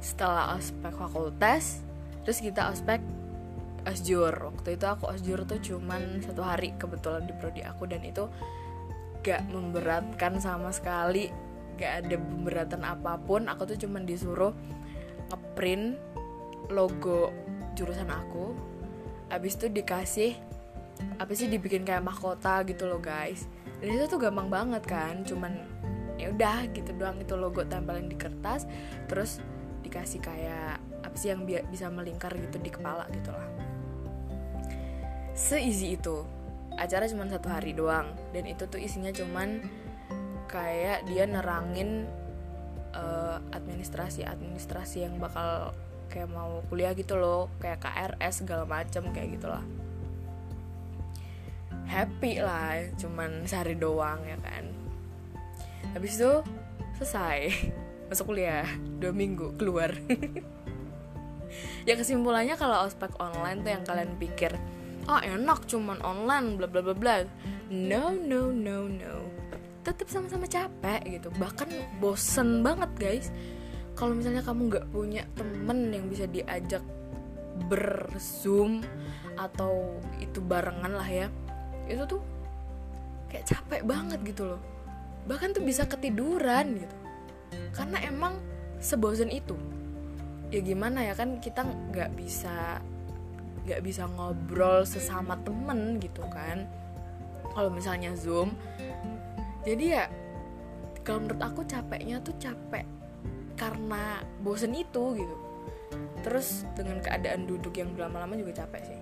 Setelah 0.00 0.56
ospek 0.56 0.92
fakultas 0.96 1.84
terus 2.24 2.40
kita 2.40 2.68
ospek 2.68 3.00
osjur 3.88 4.32
waktu 4.32 4.76
itu 4.76 4.84
aku 4.84 5.08
osjur 5.08 5.48
tuh 5.48 5.56
cuman 5.56 6.20
satu 6.20 6.44
hari 6.44 6.72
kebetulan 6.76 7.24
di 7.28 7.34
prodi 7.36 7.62
aku. 7.62 7.84
Dan 7.84 8.02
itu 8.04 8.26
gak 9.20 9.44
memberatkan 9.52 10.40
sama 10.40 10.72
sekali. 10.72 11.28
Gak 11.76 12.04
ada 12.04 12.16
pemberatan 12.16 12.82
apa 12.84 13.20
pun. 13.20 13.48
Aku 13.52 13.68
tuh 13.68 13.76
cuman 13.76 14.08
disuruh 14.08 14.52
ngeprint 15.28 16.00
logo 16.72 17.32
jurusan 17.76 18.08
aku. 18.08 18.56
Abis 19.28 19.60
itu 19.60 19.68
dikasih 19.70 20.49
apa 21.18 21.32
sih 21.36 21.46
dibikin 21.46 21.84
kayak 21.84 22.04
mahkota 22.04 22.64
gitu 22.64 22.88
loh 22.88 23.00
guys. 23.02 23.46
Dan 23.80 23.96
itu 23.96 24.04
tuh 24.08 24.20
gampang 24.20 24.48
banget 24.52 24.82
kan 24.84 25.24
cuman 25.24 25.56
ya 26.20 26.28
udah 26.28 26.68
gitu 26.76 26.92
doang 27.00 27.16
itu 27.16 27.32
logo 27.32 27.64
tempelin 27.64 28.12
di 28.12 28.16
kertas 28.16 28.68
terus 29.08 29.40
dikasih 29.80 30.20
kayak 30.20 30.76
apa 31.00 31.16
sih 31.16 31.32
yang 31.32 31.48
bi 31.48 31.56
bisa 31.72 31.88
melingkar 31.88 32.36
gitu 32.36 32.60
di 32.60 32.68
kepala 32.68 33.08
gitu 33.12 33.32
lah. 33.32 33.48
Easy 35.56 35.96
itu. 35.96 36.22
Acara 36.76 37.08
cuma 37.08 37.24
satu 37.28 37.48
hari 37.48 37.72
doang 37.72 38.12
dan 38.36 38.44
itu 38.44 38.68
tuh 38.68 38.80
isinya 38.80 39.08
cuman 39.12 39.64
kayak 40.50 41.08
dia 41.08 41.24
nerangin 41.24 42.04
uh, 42.94 43.38
administrasi 43.54 44.26
administrasi 44.26 45.06
yang 45.06 45.16
bakal 45.22 45.72
kayak 46.10 46.26
mau 46.28 46.60
kuliah 46.66 46.90
gitu 46.92 47.14
loh 47.14 47.46
kayak 47.62 47.80
KRS 47.86 48.42
segala 48.42 48.66
macem 48.66 49.06
kayak 49.14 49.38
gitulah 49.38 49.62
happy 51.90 52.38
lah 52.38 52.86
cuman 52.94 53.42
sehari 53.50 53.74
doang 53.74 54.22
ya 54.22 54.38
kan. 54.38 54.64
Habis 55.98 56.22
itu 56.22 56.32
selesai. 57.02 57.50
Masuk 58.08 58.30
kuliah 58.30 58.66
dua 59.02 59.10
minggu 59.10 59.58
keluar. 59.58 59.90
Ya 61.82 61.98
kesimpulannya 61.98 62.54
kalau 62.54 62.86
ospek 62.86 63.10
online 63.18 63.66
tuh 63.66 63.74
yang 63.74 63.82
kalian 63.82 64.14
pikir 64.22 64.54
oh 65.10 65.18
enak 65.18 65.66
cuman 65.66 65.98
online 66.06 66.54
bla 66.54 66.70
bla 66.70 66.78
bla 66.78 66.94
bla. 66.94 67.26
No 67.74 68.14
no 68.14 68.54
no 68.54 68.86
no. 68.86 69.26
Tetap 69.82 70.06
sama-sama 70.06 70.46
capek 70.46 71.18
gitu. 71.18 71.26
Bahkan 71.34 71.98
bosen 71.98 72.62
banget 72.62 72.90
guys. 73.02 73.26
Kalau 73.98 74.14
misalnya 74.14 74.46
kamu 74.46 74.70
nggak 74.70 74.86
punya 74.94 75.26
temen 75.34 75.90
yang 75.90 76.06
bisa 76.06 76.30
diajak 76.30 76.86
berzoom 77.66 78.86
atau 79.34 79.98
itu 80.22 80.38
barengan 80.38 80.94
lah 80.94 81.10
ya 81.10 81.26
itu 81.90 82.04
tuh 82.06 82.22
kayak 83.30 83.46
capek 83.46 83.82
banget 83.86 84.18
gitu 84.22 84.54
loh. 84.54 84.60
Bahkan 85.26 85.54
tuh 85.58 85.62
bisa 85.62 85.86
ketiduran 85.86 86.78
gitu. 86.78 86.96
Karena 87.74 87.98
emang 88.06 88.38
sebosen 88.78 89.30
itu. 89.30 89.54
Ya 90.50 90.62
gimana 90.62 91.06
ya 91.06 91.14
kan 91.14 91.38
kita 91.38 91.62
nggak 91.62 92.14
bisa 92.18 92.82
nggak 93.66 93.82
bisa 93.86 94.08
ngobrol 94.10 94.82
sesama 94.82 95.38
temen 95.42 95.98
gitu 96.02 96.22
kan. 96.30 96.66
Kalau 97.50 97.70
misalnya 97.70 98.14
zoom 98.14 98.54
jadi 99.66 99.84
ya 99.84 100.04
kalau 101.04 101.26
menurut 101.26 101.42
aku 101.42 101.60
capeknya 101.68 102.22
tuh 102.22 102.32
capek 102.38 102.86
karena 103.58 104.24
bosen 104.40 104.72
itu 104.72 105.18
gitu. 105.18 105.36
Terus 106.20 106.64
dengan 106.76 107.02
keadaan 107.02 107.48
duduk 107.48 107.74
yang 107.76 107.92
lama-lama 107.96 108.36
juga 108.36 108.64
capek 108.64 108.82
sih 108.86 108.99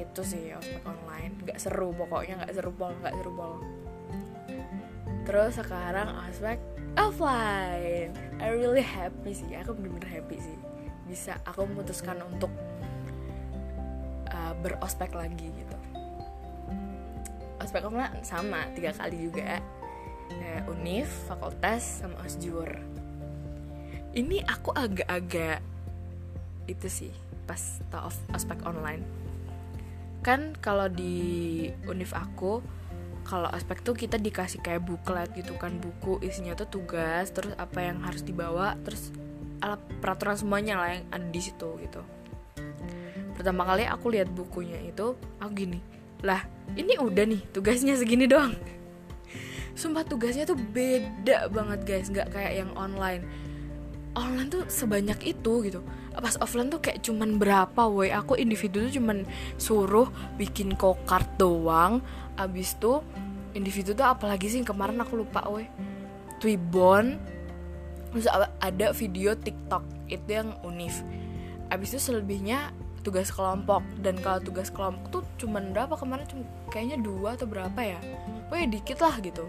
itu 0.00 0.20
sih 0.24 0.56
ospek 0.56 0.82
online. 0.88 1.36
Nggak 1.44 1.58
seru 1.60 1.92
pokoknya 1.92 2.44
nggak 2.44 2.52
seru 2.56 2.72
pol 2.72 2.92
nggak 3.00 3.14
seru 3.20 3.32
pol 3.36 3.54
terus 5.30 5.62
sekarang 5.62 6.10
ospek 6.26 6.58
offline. 6.98 8.10
I 8.42 8.50
really 8.50 8.82
happy 8.82 9.30
sih 9.30 9.54
aku 9.54 9.78
bener-bener 9.78 10.10
happy 10.10 10.42
sih. 10.42 10.58
Bisa 11.06 11.38
aku 11.46 11.70
memutuskan 11.70 12.18
untuk 12.26 12.50
uh, 14.26 14.52
berospek 14.58 15.14
lagi 15.14 15.54
gitu. 15.54 15.78
Ospek 17.62 17.86
online 17.86 18.26
sama 18.26 18.66
tiga 18.74 18.90
kali 18.90 19.30
juga. 19.30 19.62
Uh, 20.34 20.74
univ 20.74 21.06
fakultas 21.30 22.02
sama 22.02 22.18
osjur. 22.26 22.66
Ini 24.10 24.42
aku 24.50 24.74
agak-agak 24.74 25.62
itu 26.66 26.90
sih 26.90 27.14
pas 27.46 27.58
tau 27.90 28.10
ospek 28.34 28.66
online 28.66 29.02
kan 30.20 30.52
kalau 30.60 30.86
di 30.88 31.68
univ 31.88 32.12
aku 32.12 32.60
kalau 33.24 33.48
aspek 33.52 33.80
tuh 33.84 33.96
kita 33.96 34.16
dikasih 34.16 34.60
kayak 34.60 34.84
buklet 34.84 35.28
gitu 35.36 35.56
kan 35.56 35.76
buku 35.80 36.20
isinya 36.24 36.56
tuh 36.56 36.68
tugas 36.68 37.32
terus 37.32 37.52
apa 37.56 37.84
yang 37.84 38.00
harus 38.04 38.24
dibawa 38.24 38.76
terus 38.84 39.12
alat 39.60 39.80
peraturan 40.00 40.36
semuanya 40.36 40.80
lah 40.80 40.88
yang 40.96 41.04
ada 41.12 41.26
di 41.28 41.40
situ 41.40 41.68
gitu. 41.84 42.00
Pertama 43.36 43.64
kali 43.64 43.84
aku 43.88 44.12
lihat 44.12 44.28
bukunya 44.32 44.80
itu 44.84 45.16
aku 45.40 45.52
gini 45.52 45.80
lah 46.20 46.44
ini 46.76 46.96
udah 47.00 47.24
nih 47.24 47.40
tugasnya 47.52 47.96
segini 47.96 48.28
doang. 48.28 48.56
Sumpah 49.76 50.04
tugasnya 50.04 50.44
tuh 50.44 50.56
beda 50.56 51.48
banget 51.48 51.80
guys 51.88 52.08
nggak 52.12 52.28
kayak 52.32 52.64
yang 52.64 52.70
online. 52.76 53.24
Online 54.12 54.48
tuh 54.50 54.66
sebanyak 54.66 55.16
itu 55.22 55.52
gitu 55.64 55.80
pas 56.20 56.36
offline 56.38 56.68
tuh 56.68 56.80
kayak 56.80 57.00
cuman 57.02 57.40
berapa 57.40 57.82
woi. 57.88 58.12
Aku 58.12 58.36
individu 58.36 58.86
tuh 58.86 59.00
cuman 59.00 59.24
suruh 59.56 60.08
bikin 60.36 60.76
kokart 60.76 61.26
doang. 61.40 62.04
Abis 62.36 62.76
tuh 62.76 63.02
individu 63.56 63.96
tuh 63.96 64.06
apalagi 64.06 64.52
sih? 64.52 64.60
Kemarin 64.62 65.00
aku 65.00 65.20
lupa 65.20 65.44
woi. 65.48 65.66
Twibbon 66.40 67.20
terus 68.12 68.26
ada 68.60 68.86
video 68.92 69.32
TikTok. 69.34 69.82
Itu 70.10 70.28
yang 70.28 70.58
unif 70.66 71.02
abis 71.70 71.94
itu 71.94 72.10
selebihnya 72.10 72.74
tugas 73.06 73.30
kelompok. 73.32 73.80
Dan 74.02 74.18
kalau 74.20 74.42
tugas 74.42 74.68
kelompok 74.68 75.04
tuh 75.08 75.22
cuman 75.46 75.72
berapa? 75.72 75.96
Kemarin 75.96 76.26
cuma 76.28 76.44
kayaknya 76.68 76.98
dua 77.00 77.38
atau 77.38 77.46
berapa 77.48 77.80
ya? 77.80 77.98
Woi 78.52 78.66
dikit 78.68 79.00
lah 79.00 79.16
gitu. 79.22 79.46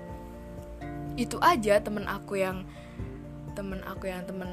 Itu 1.19 1.41
aja 1.43 1.81
temen 1.81 2.07
aku 2.07 2.39
yang 2.39 2.63
temen 3.51 3.83
aku 3.83 4.07
yang 4.07 4.23
temen 4.23 4.47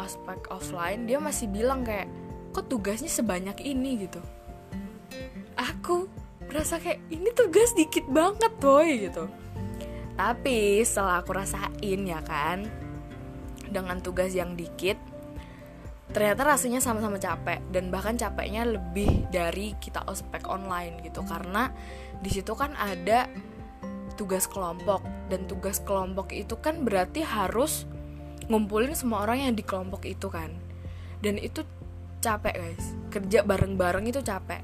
aspek 0.00 0.38
offline 0.52 1.04
dia 1.08 1.20
masih 1.20 1.48
bilang 1.50 1.82
kayak 1.82 2.08
kok 2.56 2.72
tugasnya 2.72 3.12
sebanyak 3.12 3.60
ini? 3.62 4.08
gitu. 4.08 4.20
Aku 5.56 6.08
merasa 6.48 6.80
kayak 6.80 7.04
ini 7.12 7.28
tugas 7.36 7.76
dikit 7.76 8.08
banget 8.08 8.52
boy 8.60 9.08
gitu. 9.08 9.28
Tapi 10.16 10.80
setelah 10.80 11.20
aku 11.20 11.36
rasain 11.36 12.00
ya 12.08 12.24
kan 12.24 12.64
dengan 13.68 14.00
tugas 14.00 14.32
yang 14.32 14.56
dikit 14.56 14.96
ternyata 16.06 16.48
rasanya 16.48 16.80
sama-sama 16.80 17.20
capek 17.20 17.60
dan 17.74 17.92
bahkan 17.92 18.16
capeknya 18.16 18.64
lebih 18.64 19.28
dari 19.28 19.76
kita 19.76 20.00
ospek 20.08 20.48
online 20.48 21.04
gitu. 21.04 21.20
Karena 21.26 21.68
di 22.24 22.30
situ 22.32 22.56
kan 22.56 22.72
ada 22.78 23.28
tugas 24.16 24.48
kelompok 24.48 25.04
dan 25.28 25.44
tugas 25.44 25.84
kelompok 25.84 26.32
itu 26.32 26.56
kan 26.56 26.88
berarti 26.88 27.20
harus 27.20 27.84
ngumpulin 28.46 28.94
semua 28.94 29.22
orang 29.26 29.46
yang 29.46 29.54
di 29.54 29.62
kelompok 29.62 30.06
itu 30.06 30.30
kan. 30.30 30.50
Dan 31.22 31.38
itu 31.38 31.62
capek 32.22 32.54
guys. 32.54 32.84
Kerja 33.10 33.42
bareng-bareng 33.42 34.06
itu 34.06 34.20
capek. 34.22 34.62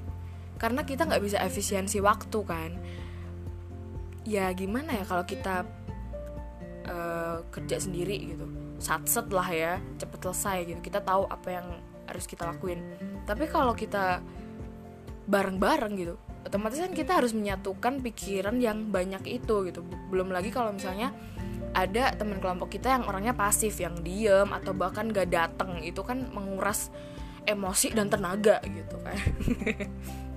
Karena 0.58 0.86
kita 0.86 1.06
nggak 1.06 1.22
bisa 1.22 1.38
efisiensi 1.42 1.98
waktu 1.98 2.38
kan. 2.46 2.70
Ya 4.22 4.50
gimana 4.54 4.94
ya 4.94 5.04
kalau 5.06 5.26
kita 5.26 5.66
uh, 6.86 7.42
kerja 7.50 7.82
sendiri 7.82 8.34
gitu. 8.34 8.46
Satset 8.78 9.30
lah 9.30 9.48
ya 9.50 9.72
cepet 9.98 10.18
selesai 10.22 10.58
gitu. 10.70 10.80
Kita 10.82 11.02
tahu 11.02 11.26
apa 11.26 11.48
yang 11.50 11.66
harus 12.06 12.26
kita 12.26 12.46
lakuin. 12.46 12.82
Tapi 13.26 13.50
kalau 13.50 13.74
kita 13.74 14.22
bareng-bareng 15.26 15.94
gitu 15.98 16.16
otomatis 16.42 16.82
kan 16.82 16.92
kita 16.92 17.22
harus 17.22 17.32
menyatukan 17.32 18.02
pikiran 18.02 18.58
yang 18.58 18.90
banyak 18.90 19.22
itu 19.40 19.70
gitu. 19.70 19.80
Belum 20.10 20.30
lagi 20.30 20.50
kalau 20.50 20.74
misalnya 20.74 21.14
ada 21.72 22.12
teman 22.12 22.38
kelompok 22.38 22.76
kita 22.76 23.00
yang 23.00 23.08
orangnya 23.08 23.32
pasif 23.32 23.80
yang 23.80 23.96
diem 24.04 24.52
atau 24.52 24.76
bahkan 24.76 25.08
gak 25.08 25.32
dateng. 25.32 25.80
Itu 25.80 26.04
kan 26.04 26.28
menguras 26.30 26.92
emosi 27.48 27.96
dan 27.96 28.12
tenaga 28.12 28.60
gitu 28.62 28.96
kan. 29.02 29.18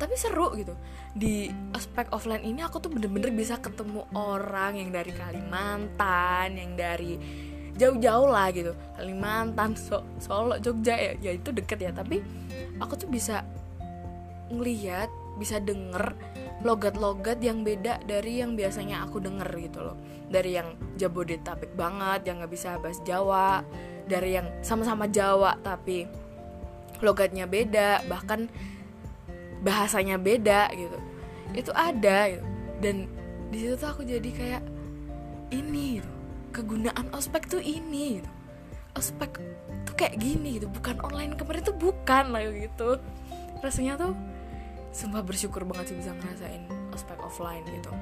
Tapi 0.00 0.14
seru 0.16 0.48
gitu. 0.56 0.72
Di 1.12 1.52
aspek 1.76 2.08
offline 2.14 2.44
ini 2.44 2.64
aku 2.64 2.80
tuh 2.80 2.88
bener-bener 2.88 3.34
bisa 3.34 3.60
ketemu 3.60 4.08
orang 4.16 4.80
yang 4.80 4.90
dari 4.94 5.12
Kalimantan 5.12 6.56
yang 6.56 6.72
dari 6.78 7.20
jauh-jauh 7.76 8.28
lah 8.28 8.48
gitu. 8.52 8.72
Kalimantan 8.96 9.76
so 9.76 10.00
Solo 10.16 10.56
Jogja 10.56 10.96
ya 10.96 11.12
ya 11.20 11.32
itu 11.36 11.52
deket 11.52 11.84
ya. 11.84 11.92
Tapi 11.92 12.24
aku 12.80 12.96
tuh 12.96 13.12
bisa 13.12 13.44
ngeliat 14.48 15.12
bisa 15.38 15.60
denger 15.62 16.16
logat-logat 16.60 17.40
yang 17.40 17.64
beda 17.64 18.04
dari 18.04 18.44
yang 18.44 18.56
biasanya 18.56 19.04
aku 19.08 19.20
denger 19.20 19.48
gitu 19.56 19.80
loh. 19.80 19.96
Dari 20.28 20.56
yang 20.56 20.76
Jabodetabek 21.00 21.72
banget 21.74 22.28
yang 22.28 22.44
nggak 22.44 22.52
bisa 22.52 22.76
bahas 22.78 23.00
Jawa 23.02 23.64
dari 24.04 24.36
yang 24.36 24.50
sama-sama 24.60 25.08
Jawa 25.08 25.56
tapi 25.62 26.04
logatnya 27.00 27.48
beda 27.48 28.04
bahkan 28.10 28.50
bahasanya 29.64 30.20
beda 30.20 30.68
gitu. 30.76 30.98
Itu 31.56 31.72
ada 31.74 32.30
gitu. 32.30 32.44
dan 32.80 33.04
di 33.52 33.60
situ 33.60 33.74
tuh 33.76 33.92
aku 33.92 34.02
jadi 34.08 34.30
kayak 34.32 34.62
ini 35.52 36.00
gitu 36.00 36.10
kegunaan 36.50 37.06
ospek 37.14 37.46
tuh 37.46 37.62
ini 37.62 38.20
gitu. 38.20 38.30
Ospek 38.98 39.38
tuh 39.86 39.94
kayak 39.94 40.18
gini 40.18 40.58
gitu 40.58 40.66
bukan 40.68 40.98
online. 41.00 41.38
Kemarin 41.38 41.62
tuh 41.62 41.76
bukan 41.78 42.34
lah 42.34 42.42
gitu. 42.50 42.98
Rasanya 43.62 43.96
tuh 43.96 44.12
sumpah 44.90 45.22
bersyukur 45.22 45.62
banget 45.66 45.94
sih 45.94 45.96
bisa 45.98 46.14
ngerasain 46.14 46.66
ospek 46.90 47.18
offline 47.22 47.64
gitu. 47.66 47.92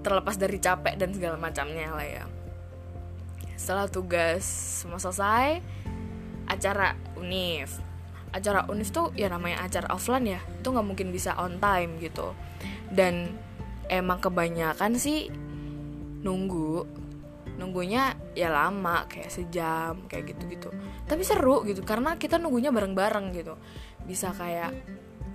Terlepas 0.00 0.40
dari 0.40 0.56
capek 0.56 0.94
dan 0.96 1.12
segala 1.12 1.36
macamnya 1.36 1.92
lah 1.92 2.06
ya. 2.06 2.24
Setelah 3.58 3.90
tugas 3.90 4.46
semua 4.80 4.96
selesai 4.96 5.60
acara 6.50 6.98
univ 7.14 7.70
acara 8.30 8.66
univ 8.70 8.88
tuh 8.94 9.10
ya 9.18 9.26
namanya 9.26 9.66
acara 9.66 9.90
offline 9.90 10.38
ya 10.38 10.40
itu 10.42 10.70
nggak 10.70 10.86
mungkin 10.86 11.10
bisa 11.10 11.34
on 11.38 11.58
time 11.58 11.98
gitu. 11.98 12.32
Dan 12.90 13.34
emang 13.90 14.22
kebanyakan 14.22 14.94
sih 14.98 15.30
nunggu 16.22 16.86
nunggunya 17.60 18.16
ya 18.32 18.48
lama 18.48 19.04
kayak 19.04 19.28
sejam 19.28 20.08
kayak 20.08 20.32
gitu 20.32 20.48
gitu 20.48 20.70
tapi 21.04 21.20
seru 21.26 21.60
gitu 21.68 21.84
karena 21.84 22.16
kita 22.16 22.40
nunggunya 22.40 22.72
bareng-bareng 22.72 23.34
gitu. 23.36 23.58
Bisa 24.06 24.32
kayak 24.32 24.72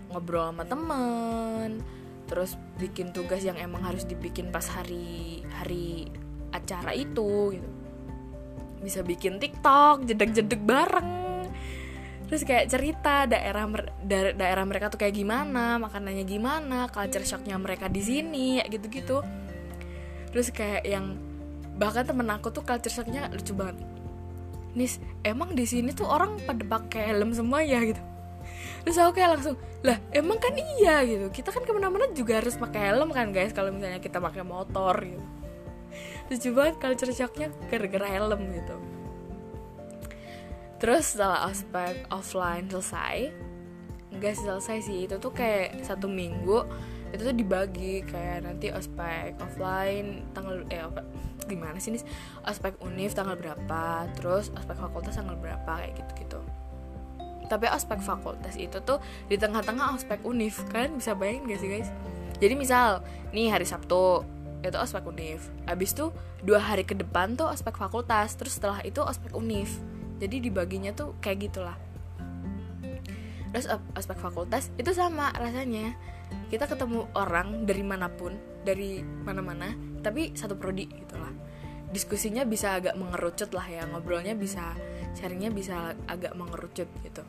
ngobrol 0.09 0.55
sama 0.55 0.63
temen 0.63 1.83
terus 2.25 2.57
bikin 2.81 3.13
tugas 3.13 3.45
yang 3.45 3.59
emang 3.61 3.85
harus 3.85 4.07
dibikin 4.09 4.49
pas 4.49 4.65
hari 4.65 5.45
hari 5.61 6.09
acara 6.55 6.95
itu 6.95 7.59
gitu. 7.59 7.69
Bisa 8.81 9.03
bikin 9.03 9.37
TikTok 9.37 10.07
jedek-jedek 10.07 10.61
bareng. 10.63 11.11
Terus 12.25 12.41
kayak 12.41 12.71
cerita 12.73 13.29
daerah 13.29 13.69
da 14.01 14.33
daerah 14.33 14.65
mereka 14.65 14.89
tuh 14.89 14.97
kayak 14.97 15.13
gimana 15.13 15.77
makanannya 15.77 16.25
gimana 16.25 16.89
culture 16.89 17.21
shocknya 17.21 17.59
mereka 17.61 17.85
di 17.85 18.01
sini 18.01 18.63
ya 18.63 18.65
gitu-gitu. 18.65 19.21
Terus 20.33 20.49
kayak 20.55 20.87
yang 20.87 21.34
bahkan 21.75 22.07
temen 22.07 22.27
aku 22.31 22.51
tuh 22.51 22.63
culture 22.63 22.91
shocknya 22.91 23.27
lucu 23.31 23.51
banget. 23.51 23.79
Nis 24.75 24.99
emang 25.23 25.55
di 25.55 25.63
sini 25.63 25.95
tuh 25.95 26.07
orang 26.07 26.39
pada 26.43 26.63
pakai 26.63 27.15
helm 27.15 27.31
semua 27.31 27.63
ya 27.63 27.79
gitu? 27.83 28.01
Terus 28.85 29.01
aku 29.01 29.17
kayak 29.17 29.39
langsung 29.39 29.55
lah 29.81 29.97
emang 30.11 30.37
kan 30.37 30.53
iya 30.55 31.01
gitu. 31.07 31.31
Kita 31.31 31.49
kan 31.51 31.63
ke 31.63 31.71
mana-mana 31.71 32.11
juga 32.11 32.39
harus 32.39 32.55
pakai 32.59 32.91
helm 32.91 33.09
kan 33.11 33.31
guys 33.31 33.55
kalau 33.55 33.71
misalnya 33.71 34.03
kita 34.03 34.19
pakai 34.19 34.43
motor 34.43 34.95
gitu. 34.99 35.25
Terus 36.27 36.39
coba 36.49 36.73
culture 36.75 37.11
shocknya 37.13 37.47
gara-gara 37.71 38.07
helm 38.09 38.41
gitu. 38.51 38.75
Terus 40.75 41.15
setelah 41.15 41.47
ospek 41.47 42.03
offline 42.11 42.67
selesai 42.67 43.31
enggak 44.15 44.39
selesai 44.39 44.79
sih 44.87 45.11
itu 45.11 45.19
tuh 45.19 45.35
kayak 45.35 45.83
satu 45.83 46.07
minggu 46.07 46.63
itu 47.11 47.21
tuh 47.21 47.35
dibagi 47.35 48.03
kayak 48.07 48.47
nanti 48.47 48.71
ospek 48.71 49.35
offline 49.43 50.23
tanggal 50.31 50.63
eh 50.71 50.83
gimana 51.45 51.77
sih 51.77 51.93
nih 51.93 52.03
ospek 52.45 52.81
univ 52.81 53.13
tanggal 53.13 53.37
berapa 53.37 54.09
terus 54.17 54.49
ospek 54.53 54.77
fakultas 54.77 55.17
tanggal 55.17 55.37
berapa 55.37 55.71
kayak 55.81 55.93
gitu 55.97 56.13
gitu 56.25 56.39
tapi 57.45 57.69
ospek 57.69 58.01
fakultas 58.01 58.57
itu 58.57 58.81
tuh 58.81 58.97
di 59.29 59.37
tengah-tengah 59.37 59.93
ospek 59.93 60.25
univ. 60.25 60.57
Kan 60.73 60.97
bisa 60.97 61.13
bayangin 61.13 61.45
gak 61.45 61.61
sih 61.61 61.69
guys? 61.69 61.89
Jadi 62.41 62.53
misal 62.57 63.05
nih 63.31 63.53
hari 63.53 63.63
Sabtu 63.63 64.25
itu 64.65 64.77
ospek 64.77 65.05
univ. 65.05 65.45
Abis 65.69 65.93
tuh 65.93 66.09
dua 66.41 66.57
hari 66.57 66.83
ke 66.83 66.97
depan 66.97 67.37
tuh 67.37 67.47
ospek 67.47 67.77
fakultas 67.77 68.33
terus 68.35 68.57
setelah 68.57 68.81
itu 68.81 68.99
ospek 68.99 69.31
univ. 69.37 69.69
Jadi 70.17 70.41
dibaginya 70.41 70.91
tuh 70.91 71.13
kayak 71.21 71.53
gitulah. 71.53 71.77
Terus 73.53 73.69
ospek 73.95 74.17
fakultas 74.19 74.73
itu 74.75 74.91
sama 74.91 75.31
rasanya. 75.37 75.93
Kita 76.49 76.65
ketemu 76.65 77.05
orang 77.13 77.69
dari 77.69 77.85
mana 77.85 78.09
pun 78.09 78.33
dari 78.65 79.05
mana-mana 79.05 79.69
tapi 80.01 80.33
satu 80.33 80.57
prodi 80.57 80.89
gitulah 80.89 81.34
diskusinya 81.95 82.43
bisa 82.43 82.75
agak 82.75 82.99
mengerucut 82.99 83.55
lah 83.55 83.63
ya 83.63 83.87
ngobrolnya 83.87 84.35
bisa 84.35 84.75
sharingnya 85.15 85.47
bisa 85.55 85.95
agak 86.11 86.35
mengerucut 86.35 86.91
gitu. 86.99 87.23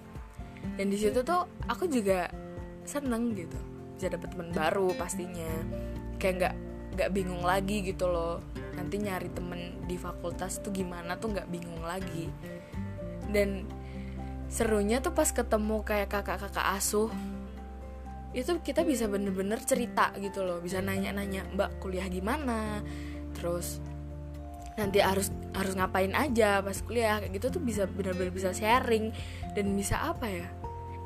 Dan 0.75 0.91
di 0.91 0.99
situ 0.99 1.23
tuh 1.23 1.47
aku 1.71 1.87
juga 1.87 2.27
seneng 2.83 3.31
gitu 3.39 3.55
bisa 3.95 4.11
dapet 4.11 4.35
teman 4.35 4.51
baru 4.51 4.91
pastinya. 4.99 5.47
Kayak 6.19 6.35
nggak 6.35 6.55
nggak 6.99 7.11
bingung 7.15 7.47
lagi 7.47 7.87
gitu 7.87 8.11
loh. 8.11 8.43
Nanti 8.75 8.99
nyari 8.99 9.31
temen 9.31 9.87
di 9.87 9.95
fakultas 9.95 10.59
tuh 10.59 10.75
gimana 10.75 11.15
tuh 11.15 11.31
nggak 11.31 11.47
bingung 11.47 11.87
lagi. 11.87 12.27
Dan 13.31 13.71
serunya 14.51 14.99
tuh 14.99 15.15
pas 15.15 15.31
ketemu 15.31 15.87
kayak 15.87 16.11
kakak-kakak 16.11 16.67
asuh 16.75 17.11
itu 18.37 18.53
kita 18.61 18.85
bisa 18.85 19.09
bener-bener 19.09 19.63
cerita 19.63 20.13
gitu 20.19 20.43
loh. 20.43 20.59
Bisa 20.61 20.83
nanya-nanya 20.83 21.47
mbak 21.55 21.79
kuliah 21.81 22.05
gimana? 22.11 22.85
Terus 23.33 23.81
nanti 24.77 25.01
harus 25.01 25.33
harus 25.57 25.73
ngapain 25.73 26.13
aja 26.13 26.61
pas 26.61 26.77
kuliah 26.85 27.21
kayak 27.21 27.33
gitu 27.41 27.59
tuh 27.59 27.63
bisa 27.65 27.89
benar-benar 27.89 28.33
bisa 28.33 28.53
sharing. 28.53 29.13
Dan 29.57 29.73
bisa 29.77 30.01
apa 30.01 30.29
ya 30.29 30.47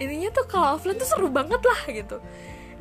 ininya 0.00 0.32
tuh 0.32 0.48
kalau 0.48 0.80
offline 0.80 0.96
tuh 0.96 1.08
seru 1.08 1.28
banget 1.30 1.60
lah 1.62 1.80
gitu. 1.88 2.18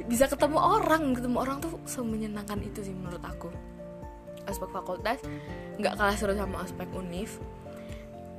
Bisa 0.07 0.25
ketemu 0.25 0.57
orang 0.57 1.13
ketemu 1.13 1.37
orang 1.37 1.57
tuh 1.59 1.77
semenyenangkan 1.85 2.59
itu 2.63 2.81
sih 2.83 2.95
menurut 2.95 3.21
aku. 3.21 3.51
Aspek 4.49 4.71
fakultas 4.73 5.21
nggak 5.77 5.93
kalah 5.95 6.17
seru 6.17 6.33
sama 6.33 6.65
aspek 6.65 6.89
univ. 6.95 7.37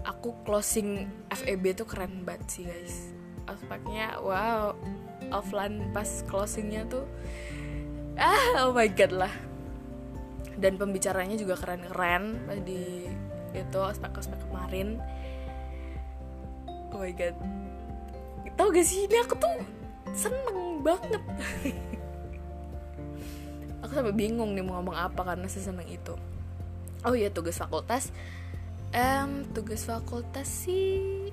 Aku 0.03 0.33
closing 0.49 1.07
FEB 1.29 1.77
tuh 1.77 1.87
keren 1.87 2.25
banget 2.25 2.49
sih 2.49 2.65
guys. 2.65 3.13
Aspeknya 3.45 4.17
wow 4.19 4.73
offline 5.31 5.93
pas 5.95 6.25
closingnya 6.27 6.89
tuh 6.91 7.07
ah 8.19 8.67
oh 8.67 8.75
my 8.75 8.91
god 8.91 9.13
lah 9.15 9.35
dan 10.59 10.81
pembicaranya 10.81 11.37
juga 11.39 11.55
keren-keren 11.55 12.49
di 12.67 13.07
itu 13.55 13.79
aspek-aspek 13.79 14.39
kemarin. 14.47 14.99
Oh 16.91 17.03
my 17.03 17.13
god. 17.15 17.37
Tau 18.55 18.69
gak 18.71 18.87
sih 18.87 19.07
ini 19.07 19.17
aku 19.23 19.35
tuh 19.39 19.57
seneng 20.15 20.83
banget. 20.83 21.23
Aku 23.81 23.97
sampai 23.97 24.13
bingung 24.13 24.53
nih 24.53 24.61
mau 24.61 24.77
ngomong 24.77 24.93
apa 24.93 25.25
karena 25.25 25.49
seseneng 25.49 25.89
itu. 25.89 26.13
Oh 27.01 27.17
iya 27.17 27.33
tugas 27.33 27.57
fakultas. 27.57 28.13
Um, 28.93 29.49
tugas 29.57 29.89
fakultas 29.89 30.45
sih 30.45 31.33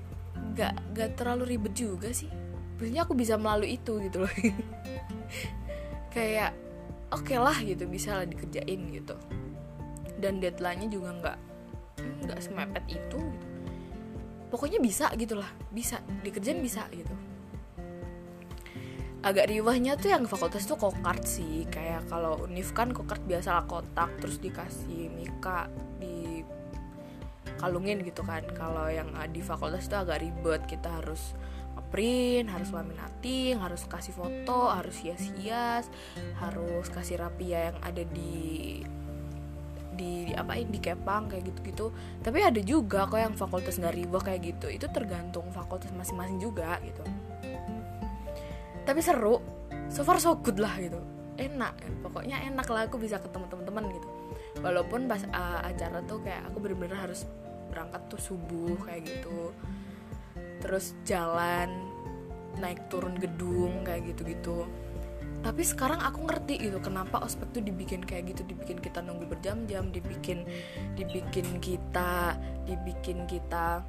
gak 0.56 0.74
gak 0.96 1.20
terlalu 1.20 1.54
ribet 1.54 1.76
juga 1.76 2.08
sih. 2.10 2.32
Maksudnya 2.80 3.04
aku 3.04 3.12
bisa 3.12 3.36
melalui 3.36 3.76
itu 3.76 4.00
gitu 4.00 4.24
loh. 4.24 4.32
Kayak 6.14 6.56
oke 7.08 7.24
okay 7.24 7.38
lah 7.40 7.56
gitu 7.60 7.84
bisa 7.88 8.18
lah 8.18 8.26
dikerjain 8.28 8.80
gitu. 8.92 9.16
Dan 10.18 10.42
deadline-nya 10.42 10.88
juga 10.90 11.10
nggak 11.14 11.38
nggak 12.26 12.38
semepet 12.42 12.84
itu 12.90 13.18
gitu. 13.18 13.46
Pokoknya 14.48 14.80
bisa 14.80 15.12
gitulah 15.14 15.48
bisa 15.68 16.00
dikerjain 16.24 16.60
bisa 16.64 16.88
gitu. 16.92 17.12
Agak 19.18 19.50
riwahnya 19.50 19.98
tuh 19.98 20.14
yang 20.14 20.24
fakultas 20.30 20.64
tuh 20.64 20.78
kokart 20.78 21.26
sih 21.26 21.66
kayak 21.68 22.06
kalau 22.08 22.38
univ 22.46 22.70
kan 22.70 22.94
kokart 22.94 23.20
biasa 23.26 23.66
kotak 23.66 24.08
terus 24.22 24.38
dikasih 24.38 25.10
mika 25.10 25.68
di 25.98 26.46
kalungin 27.58 28.00
gitu 28.06 28.22
kan. 28.24 28.46
Kalau 28.56 28.88
yang 28.88 29.10
di 29.34 29.42
fakultas 29.42 29.90
tuh 29.90 30.00
agak 30.00 30.22
ribet 30.22 30.64
kita 30.64 31.02
harus 31.02 31.34
print 31.88 32.50
harus 32.50 32.70
laminating 32.74 33.58
harus 33.58 33.86
kasih 33.86 34.14
foto 34.14 34.70
harus 34.70 34.96
hias-hias 35.00 35.86
harus 36.38 36.86
kasih 36.90 37.18
rapia 37.22 37.72
yang 37.72 37.78
ada 37.82 38.02
di 38.02 38.82
di, 39.98 40.30
di 40.30 40.34
apa 40.38 40.54
di 40.54 40.78
kepang 40.78 41.26
kayak 41.26 41.50
gitu-gitu. 41.50 41.90
Tapi 42.22 42.38
ada 42.46 42.62
juga 42.62 43.10
kok 43.10 43.18
yang 43.18 43.34
fakultas 43.34 43.82
nggak 43.82 43.98
riba 43.98 44.18
kayak 44.22 44.40
gitu. 44.54 44.70
Itu 44.70 44.86
tergantung 44.94 45.50
fakultas 45.50 45.90
masing-masing 45.90 46.38
juga 46.38 46.78
gitu. 46.86 47.02
Tapi 48.86 49.00
seru. 49.02 49.42
So 49.90 50.06
far 50.06 50.22
so 50.22 50.38
good 50.38 50.62
lah 50.62 50.78
gitu. 50.78 51.02
Enak 51.34 51.74
kan 51.82 51.92
pokoknya 52.06 52.46
enak 52.46 52.66
lah 52.70 52.86
aku 52.86 53.02
bisa 53.02 53.18
ketemu 53.18 53.50
teman-teman 53.50 53.84
gitu. 53.90 54.08
Walaupun 54.62 55.10
pas 55.10 55.22
uh, 55.34 55.66
acara 55.66 55.98
tuh 56.06 56.22
kayak 56.22 56.46
aku 56.46 56.62
bener-bener 56.62 56.94
harus 56.94 57.26
berangkat 57.68 58.00
tuh 58.08 58.20
subuh 58.32 58.80
kayak 58.88 59.04
gitu 59.04 59.52
terus 60.58 60.94
jalan 61.06 61.88
naik 62.58 62.90
turun 62.90 63.14
gedung 63.16 63.86
kayak 63.86 64.14
gitu-gitu. 64.14 64.66
Tapi 65.38 65.62
sekarang 65.62 66.02
aku 66.02 66.26
ngerti 66.26 66.58
gitu 66.66 66.82
kenapa 66.82 67.22
ospek 67.22 67.54
tuh 67.54 67.62
dibikin 67.62 68.02
kayak 68.02 68.34
gitu. 68.34 68.42
Dibikin 68.42 68.82
kita 68.82 68.98
nunggu 68.98 69.30
berjam-jam 69.30 69.94
dibikin 69.94 70.42
dibikin 70.98 71.62
kita 71.62 72.34
dibikin 72.66 73.24
kita 73.30 73.86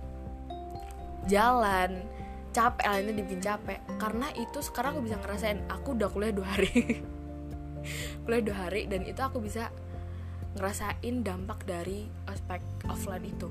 jalan. 1.25 2.05
Capek 2.49 2.85
ini 3.01 3.13
dibikin 3.17 3.41
capek. 3.41 3.81
Karena 3.97 4.29
itu 4.37 4.61
sekarang 4.61 4.97
aku 4.97 5.09
bisa 5.09 5.17
ngerasain 5.21 5.59
aku 5.69 5.97
udah 5.97 6.09
kuliah 6.09 6.33
dua 6.33 6.47
hari. 6.57 6.71
Kuliah 8.25 8.43
dua 8.45 8.57
hari 8.69 8.85
dan 8.85 9.05
itu 9.05 9.21
aku 9.21 9.41
bisa 9.41 9.73
ngerasain 10.57 11.15
dampak 11.25 11.65
dari 11.65 12.09
ospek 12.29 12.61
offline 12.89 13.25
itu. 13.25 13.49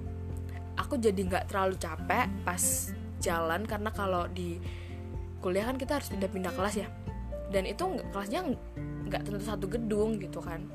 Aku 0.79 0.99
jadi 0.99 1.19
nggak 1.19 1.51
terlalu 1.51 1.75
capek 1.79 2.31
pas 2.47 2.95
jalan 3.19 3.67
karena 3.69 3.91
kalau 3.93 4.27
di 4.31 4.59
kuliah 5.39 5.67
kan 5.67 5.79
kita 5.79 5.99
harus 5.99 6.11
pindah-pindah 6.11 6.53
kelas 6.55 6.75
ya. 6.83 6.89
Dan 7.49 7.65
itu 7.65 7.85
kelasnya 8.13 8.45
nggak 9.09 9.23
tentu 9.25 9.41
satu 9.41 9.67
gedung 9.71 10.21
gitu 10.21 10.43
kan. 10.43 10.67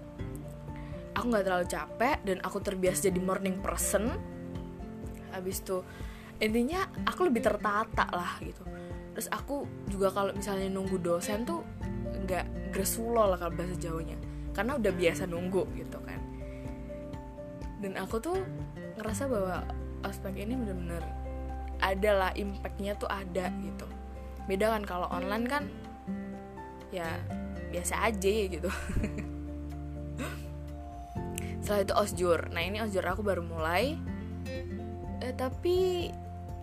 Aku 1.13 1.29
nggak 1.29 1.45
terlalu 1.45 1.67
capek 1.69 2.17
dan 2.25 2.37
aku 2.41 2.57
terbiasa 2.63 3.11
jadi 3.11 3.21
morning 3.21 3.61
person. 3.61 4.09
Habis 5.29 5.61
itu 5.61 5.85
intinya 6.41 6.89
aku 7.05 7.29
lebih 7.29 7.45
tertata 7.45 8.09
lah 8.09 8.41
gitu. 8.41 8.65
Terus 9.13 9.29
aku 9.29 9.69
juga 9.85 10.09
kalau 10.09 10.33
misalnya 10.33 10.73
nunggu 10.73 10.97
dosen 10.97 11.45
tuh 11.45 11.61
nggak 12.25 12.73
gresulo 12.73 13.29
lah 13.29 13.37
kalau 13.37 13.53
bahasa 13.53 13.77
jawanya. 13.77 14.17
Karena 14.57 14.77
udah 14.77 14.93
biasa 14.93 15.29
nunggu 15.29 15.69
gitu 15.77 16.01
kan. 16.01 16.19
Dan 17.83 17.93
aku 17.99 18.17
tuh 18.17 18.37
ngerasa 18.97 19.29
bahwa 19.29 19.67
aspek 20.01 20.33
ini 20.41 20.57
bener-bener 20.57 21.03
ada 21.83 22.11
lah 22.15 22.31
impactnya 22.31 22.95
tuh 22.95 23.11
ada 23.11 23.51
gitu. 23.59 23.85
Beda 24.47 24.71
kan 24.71 24.87
kalau 24.87 25.11
online 25.11 25.45
kan 25.45 25.63
ya 26.95 27.19
biasa 27.75 28.07
aja 28.07 28.31
gitu. 28.47 28.71
Setelah 31.63 31.83
itu 31.83 31.93
osjur. 31.95 32.39
Nah 32.55 32.63
ini 32.63 32.79
osjur 32.79 33.03
aku 33.03 33.19
baru 33.19 33.43
mulai. 33.43 33.99
Eh, 35.19 35.35
tapi 35.35 36.07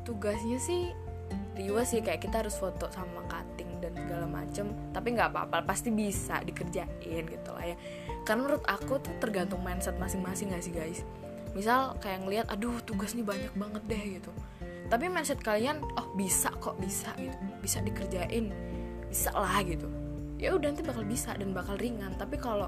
tugasnya 0.04 0.61
sih 0.61 0.92
riwa 1.56 1.85
sih 1.85 2.00
kayak 2.00 2.24
kita 2.24 2.44
harus 2.44 2.56
foto 2.56 2.88
sama 2.88 3.20
cutting 3.28 3.80
dan 3.85 3.92
segala 3.96 4.24
macem. 4.24 4.72
Tapi 4.92 5.09
nggak 5.16 5.37
apa-apa 5.37 5.64
pasti 5.68 5.92
bisa 5.92 6.40
dikerjain 6.44 7.24
gitu 7.28 7.50
lah 7.52 7.64
ya. 7.64 7.76
Karena 8.24 8.48
menurut 8.48 8.64
aku 8.68 9.00
tuh 9.00 9.12
tergantung 9.20 9.61
mindset 9.64 9.96
masing-masing 9.96 10.52
gak 10.52 10.64
sih 10.64 10.72
guys? 10.72 11.00
Misal 11.56 11.96
kayak 11.98 12.22
ngeliat 12.22 12.46
aduh 12.52 12.78
tugas 12.85 13.16
ini 13.16 13.24
banyak 13.24 13.50
banget 13.56 13.83
deh 13.88 14.20
gitu 14.20 14.30
tapi 14.90 15.07
mindset 15.07 15.38
kalian 15.38 15.79
oh 15.94 16.11
bisa 16.18 16.50
kok 16.59 16.74
bisa 16.83 17.14
gitu. 17.14 17.38
Bisa 17.62 17.79
dikerjain 17.79 18.50
bisa 19.07 19.31
lah 19.31 19.62
gitu. 19.62 19.87
Ya 20.42 20.50
udah 20.50 20.74
nanti 20.74 20.83
bakal 20.83 21.07
bisa 21.07 21.31
dan 21.38 21.55
bakal 21.55 21.79
ringan. 21.79 22.18
Tapi 22.18 22.37
kalau 22.42 22.66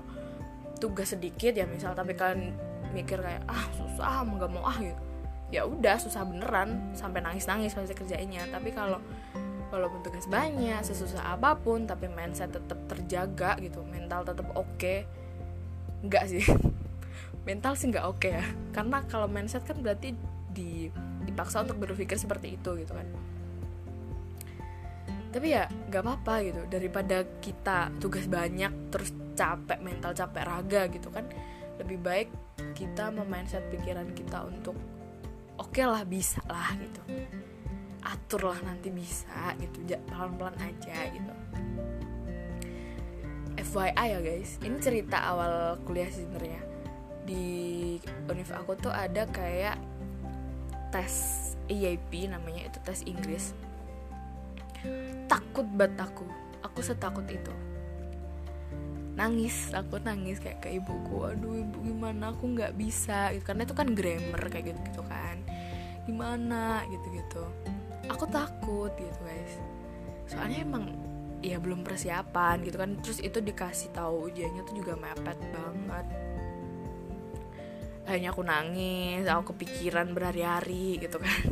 tugas 0.79 1.11
sedikit 1.11 1.51
ya 1.51 1.67
misal 1.67 1.99
tapi 1.99 2.15
kalian 2.15 2.55
mikir 2.95 3.19
kayak 3.19 3.43
ah 3.51 3.67
susah 3.75 4.23
nggak 4.23 4.51
mau 4.55 4.71
ah 4.71 4.79
gitu. 4.79 5.03
Ya 5.51 5.67
udah 5.67 5.99
susah 5.99 6.23
beneran 6.23 6.95
sampai 6.95 7.21
nangis 7.21 7.51
nangis 7.51 7.75
pasti 7.75 7.93
kerjainnya 7.93 8.47
tapi 8.55 8.71
kalau 8.71 9.03
walaupun 9.75 10.05
tugas 10.07 10.29
banyak 10.31 10.79
sesusah 10.85 11.33
apa 11.35 11.57
pun 11.59 11.89
tapi 11.89 12.07
mindset 12.07 12.53
tetap 12.53 12.77
terjaga 12.87 13.57
gitu 13.57 13.81
mental 13.89 14.21
tetap 14.21 14.47
oke 14.55 14.69
okay. 14.79 15.05
nggak 16.07 16.25
sih? 16.31 16.45
Mental 17.43 17.75
sih 17.75 17.91
nggak 17.91 18.07
oke 18.07 18.23
okay 18.23 18.39
ya. 18.39 18.47
Karena 18.71 19.03
kalau 19.11 19.27
mindset 19.27 19.67
kan 19.67 19.83
berarti 19.83 20.15
di 20.53 20.93
dipaksa 21.25 21.65
untuk 21.65 21.81
berpikir 21.81 22.21
seperti 22.21 22.61
itu 22.61 22.71
gitu 22.79 22.93
kan. 22.93 23.09
Tapi 25.33 25.47
ya 25.49 25.65
nggak 25.89 26.03
apa-apa 26.05 26.35
gitu. 26.45 26.61
Daripada 26.69 27.25
kita 27.41 27.89
tugas 27.97 28.29
banyak 28.29 28.93
terus 28.93 29.17
capek 29.33 29.81
mental 29.81 30.13
capek 30.13 30.45
raga 30.45 30.83
gitu 30.93 31.09
kan 31.09 31.25
lebih 31.81 31.99
baik 32.05 32.29
kita 32.77 33.09
memindset 33.09 33.65
pikiran 33.73 34.13
kita 34.13 34.45
untuk 34.45 34.77
oke 35.57 35.73
okay 35.73 35.89
lah 35.89 36.05
bisa 36.05 36.45
lah 36.47 36.77
gitu. 36.77 37.01
Atur 38.05 38.53
lah 38.53 38.61
nanti 38.61 38.93
bisa 38.93 39.57
gitu. 39.57 39.81
Pelan-pelan 40.09 40.57
aja 40.61 40.97
gitu. 41.09 41.33
FYI 43.63 44.07
ya 44.17 44.21
guys. 44.21 44.61
Ini 44.61 44.77
cerita 44.85 45.17
awal 45.33 45.81
kuliah 45.89 46.11
sebenarnya. 46.13 46.61
Di 47.23 47.47
univ 48.29 48.51
aku 48.53 48.75
tuh 48.77 48.93
ada 48.93 49.25
kayak 49.31 49.79
tes 50.93 51.13
EIP 51.73 52.29
namanya 52.29 52.69
itu 52.69 52.79
tes 52.85 53.01
Inggris. 53.09 53.57
Takut 55.27 55.65
banget 55.73 55.97
aku. 56.05 56.29
Aku 56.63 56.85
setakut 56.85 57.25
itu. 57.27 57.55
Nangis 59.17 59.73
aku 59.73 59.99
nangis 60.05 60.39
kayak 60.39 60.61
ke 60.63 60.69
ibuku. 60.77 61.25
Aduh 61.25 61.65
ibu 61.65 61.81
gimana? 61.83 62.37
Aku 62.37 62.53
nggak 62.53 62.77
bisa. 62.77 63.33
Gitu. 63.33 63.43
Karena 63.49 63.65
itu 63.65 63.75
kan 63.75 63.89
grammar 63.97 64.43
kayak 64.53 64.77
gitu 64.77 64.81
gitu 64.93 65.03
kan. 65.09 65.41
Gimana? 66.05 66.85
Gitu 66.87 67.07
gitu 67.17 67.45
aku 68.11 68.25
takut 68.27 68.91
gitu 68.97 69.21
guys. 69.23 69.55
Soalnya 70.27 70.65
emang 70.65 70.85
ya 71.43 71.59
belum 71.59 71.83
persiapan 71.83 72.63
gitu 72.67 72.77
kan. 72.79 72.99
Terus 73.03 73.19
itu 73.23 73.39
dikasih 73.39 73.91
tahu 73.95 74.33
ujiannya 74.33 74.63
tuh 74.67 74.75
juga 74.75 74.95
mepet 74.99 75.39
banget 75.53 76.07
akhirnya 78.07 78.31
aku 78.35 78.43
nangis 78.43 79.25
aku 79.27 79.55
kepikiran 79.55 80.15
berhari-hari 80.15 80.99
gitu 80.99 81.19
kan. 81.19 81.43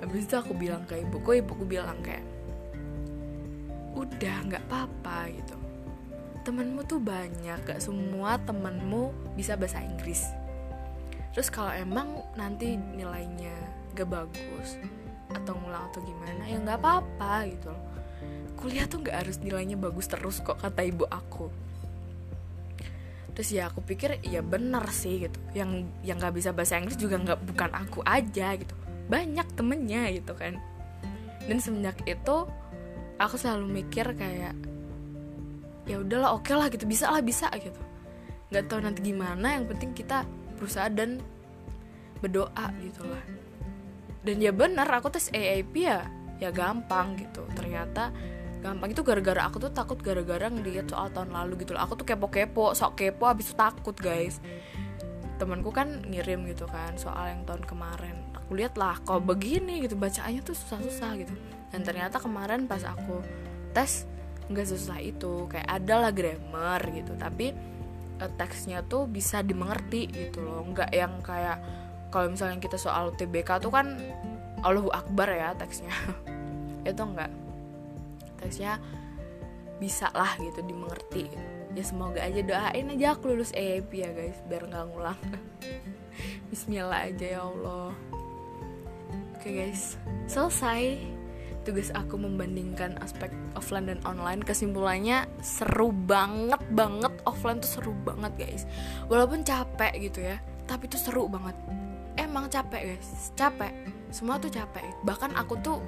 Habis 0.00 0.28
itu 0.28 0.34
aku 0.36 0.52
bilang 0.52 0.84
ke 0.84 1.00
ibuku 1.00 1.40
ibuku 1.40 1.64
bilang 1.64 1.98
kayak 2.04 2.24
udah 3.94 4.36
nggak 4.50 4.64
apa-apa 4.68 5.30
gitu. 5.32 5.56
Temenmu 6.44 6.84
tuh 6.84 7.00
banyak 7.00 7.56
gak 7.64 7.80
semua 7.80 8.36
temenmu 8.36 9.32
bisa 9.32 9.56
bahasa 9.56 9.80
Inggris. 9.80 10.28
Terus 11.32 11.48
kalau 11.48 11.72
emang 11.72 12.20
nanti 12.36 12.76
nilainya 12.76 13.56
gak 13.96 14.12
bagus 14.12 14.76
atau 15.34 15.56
ngulang 15.58 15.84
atau 15.90 16.00
gimana 16.02 16.42
ya 16.46 16.56
nggak 16.62 16.78
apa-apa 16.78 17.32
gitu 17.50 17.72
kuliah 18.54 18.86
tuh 18.86 19.02
nggak 19.02 19.16
harus 19.26 19.36
nilainya 19.42 19.76
bagus 19.76 20.06
terus 20.06 20.40
kok 20.40 20.56
kata 20.62 20.86
ibu 20.86 21.04
aku 21.10 21.50
terus 23.34 23.50
ya 23.50 23.66
aku 23.66 23.82
pikir 23.82 24.22
ya 24.22 24.40
bener 24.40 24.86
sih 24.94 25.26
gitu. 25.26 25.38
Yang 25.52 25.90
yang 26.06 26.16
nggak 26.22 26.34
bisa 26.38 26.54
bahasa 26.54 26.78
Inggris 26.78 26.96
juga 26.96 27.18
nggak 27.18 27.40
bukan 27.42 27.70
aku 27.74 28.00
aja 28.06 28.54
gitu. 28.54 28.74
Banyak 29.10 29.58
temennya 29.58 30.08
gitu 30.14 30.32
kan. 30.38 30.56
Dan 31.44 31.58
semenjak 31.58 32.00
itu 32.06 32.36
aku 33.18 33.34
selalu 33.34 33.82
mikir 33.82 34.14
kayak 34.14 34.54
ya 35.84 36.00
udahlah 36.00 36.38
oke 36.38 36.46
okay 36.46 36.54
lah 36.54 36.70
gitu. 36.70 36.86
Bisa 36.86 37.10
lah 37.10 37.20
bisa 37.20 37.50
gitu. 37.58 37.82
Nggak 38.54 38.64
tahu 38.70 38.80
nanti 38.86 39.02
gimana 39.02 39.58
yang 39.58 39.66
penting 39.66 39.90
kita 39.92 40.22
berusaha 40.54 40.86
dan 40.88 41.18
berdoa 42.22 42.70
gitu 42.80 43.02
lah. 43.02 43.24
Dan 44.24 44.40
ya 44.40 44.54
benar 44.54 44.88
aku 44.88 45.12
tes 45.12 45.28
AAP 45.34 45.74
ya 45.74 46.06
ya 46.38 46.54
gampang 46.54 47.18
gitu. 47.18 47.42
Ternyata 47.52 48.14
gampang. 48.64 48.88
Itu 48.96 49.04
gara-gara 49.04 49.44
aku 49.44 49.60
tuh 49.60 49.68
takut 49.68 50.00
gara-gara 50.00 50.48
ngeliat 50.48 50.88
soal 50.88 51.12
tahun 51.12 51.36
lalu 51.36 51.68
gitu 51.68 51.76
loh. 51.76 51.84
Aku 51.84 52.00
tuh 52.00 52.08
kepo-kepo 52.08 52.72
sok 52.72 52.96
kepo 52.96 53.28
abis 53.28 53.52
itu 53.52 53.54
takut 53.60 53.92
guys. 53.92 54.40
Temanku 55.36 55.68
kan 55.68 56.00
ngirim 56.08 56.48
gitu 56.48 56.64
kan 56.64 56.96
soal 56.96 57.28
yang 57.28 57.44
tahun 57.44 57.68
kemarin. 57.68 58.16
Aku 58.32 58.56
lihat 58.56 58.80
lah 58.80 58.96
kok 59.04 59.20
begini 59.20 59.84
gitu 59.84 60.00
bacaannya 60.00 60.40
tuh 60.40 60.56
susah-susah 60.56 61.10
gitu. 61.20 61.34
Dan 61.68 61.84
ternyata 61.84 62.16
kemarin 62.16 62.64
pas 62.64 62.80
aku 62.88 63.20
tes 63.76 64.08
nggak 64.48 64.66
susah 64.72 64.96
itu. 65.04 65.44
Kayak 65.52 65.68
ada 65.68 65.94
lah 66.08 66.12
grammar 66.16 66.80
gitu 66.96 67.12
tapi 67.20 67.52
uh, 68.24 68.30
teksnya 68.40 68.80
tuh 68.88 69.04
bisa 69.04 69.44
dimengerti 69.44 70.08
gitu 70.08 70.40
loh. 70.40 70.64
Nggak 70.64 70.88
yang 70.96 71.20
kayak 71.20 71.60
kalau 72.08 72.32
misalnya 72.32 72.56
kita 72.56 72.80
soal 72.80 73.12
TBK 73.12 73.60
tuh 73.60 73.68
kan 73.68 74.00
Allahu 74.64 74.88
Akbar 74.88 75.28
ya 75.28 75.52
teksnya. 75.52 75.92
Itu 76.88 77.04
enggak 77.04 77.43
teksnya 78.44 78.76
bisa 79.80 80.12
lah 80.12 80.36
gitu 80.38 80.60
dimengerti. 80.62 81.32
Ya 81.74 81.82
semoga 81.82 82.22
aja 82.22 82.38
doain 82.44 82.86
aja 82.92 83.18
aku 83.18 83.34
lulus 83.34 83.50
EAP 83.50 83.90
ya 83.90 84.10
guys 84.14 84.38
biar 84.46 84.68
nggak 84.68 84.84
ngulang. 84.92 85.18
Bismillah 86.52 87.10
aja 87.10 87.26
ya 87.26 87.40
Allah. 87.42 87.90
Oke 89.34 89.48
guys, 89.50 89.98
selesai. 90.30 91.00
Tugas 91.64 91.88
aku 91.96 92.20
membandingkan 92.20 93.00
aspek 93.00 93.32
offline 93.56 93.88
dan 93.88 94.00
online. 94.04 94.44
Kesimpulannya 94.44 95.24
seru 95.40 95.90
banget 95.90 96.60
banget. 96.76 97.12
Offline 97.24 97.58
tuh 97.64 97.80
seru 97.80 97.92
banget 98.04 98.32
guys. 98.36 98.62
Walaupun 99.08 99.42
capek 99.42 99.96
gitu 99.98 100.20
ya 100.22 100.36
tapi 100.64 100.88
tuh 100.88 101.00
seru 101.00 101.28
banget. 101.28 101.56
Emang 102.16 102.48
capek 102.48 102.94
guys. 102.94 103.32
Capek. 103.36 103.72
Semua 104.08 104.40
tuh 104.40 104.52
capek. 104.52 104.84
Bahkan 105.04 105.36
aku 105.36 105.54
tuh 105.60 105.78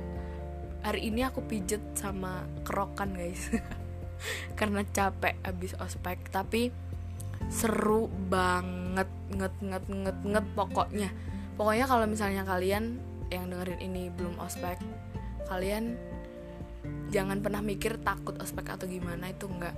hari 0.83 1.09
ini 1.09 1.25
aku 1.25 1.45
pijet 1.45 1.81
sama 1.97 2.45
kerokan 2.67 3.17
guys. 3.17 3.53
Karena 4.59 4.85
capek 4.85 5.37
abis 5.45 5.77
ospek 5.81 6.33
tapi 6.33 6.73
seru 7.53 8.09
banget 8.09 9.07
nget 9.31 9.55
nget 9.61 9.85
nget 9.87 10.19
nget 10.25 10.47
pokoknya. 10.57 11.09
Pokoknya 11.57 11.87
kalau 11.89 12.05
misalnya 12.05 12.43
kalian 12.45 13.01
yang 13.33 13.51
dengerin 13.51 13.81
ini 13.83 14.09
belum 14.12 14.39
ospek 14.39 14.79
kalian 15.51 15.99
jangan 17.11 17.39
pernah 17.43 17.62
mikir 17.62 17.99
takut 18.03 18.35
ospek 18.43 18.77
atau 18.77 18.85
gimana 18.85 19.31
itu 19.31 19.47
enggak. 19.47 19.75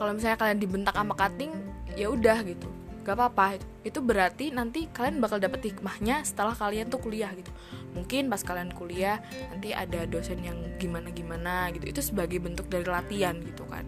Kalau 0.00 0.16
misalnya 0.16 0.40
kalian 0.40 0.58
dibentak 0.58 0.96
sama 0.96 1.14
cutting 1.14 1.52
ya 1.94 2.08
udah 2.08 2.40
gitu 2.42 2.81
gak 3.02 3.18
apa-apa 3.18 3.58
itu 3.82 3.98
berarti 3.98 4.54
nanti 4.54 4.86
kalian 4.86 5.18
bakal 5.18 5.42
dapet 5.42 5.74
hikmahnya 5.74 6.22
setelah 6.22 6.54
kalian 6.54 6.86
tuh 6.86 7.02
kuliah 7.02 7.34
gitu. 7.34 7.50
Mungkin 7.98 8.30
pas 8.30 8.40
kalian 8.40 8.70
kuliah 8.72 9.18
nanti 9.50 9.74
ada 9.74 10.06
dosen 10.06 10.38
yang 10.40 10.56
gimana 10.78 11.10
gimana 11.10 11.68
gitu. 11.74 11.90
Itu 11.90 12.00
sebagai 12.00 12.38
bentuk 12.38 12.70
dari 12.70 12.86
latihan 12.86 13.34
gitu 13.42 13.66
kan. 13.66 13.82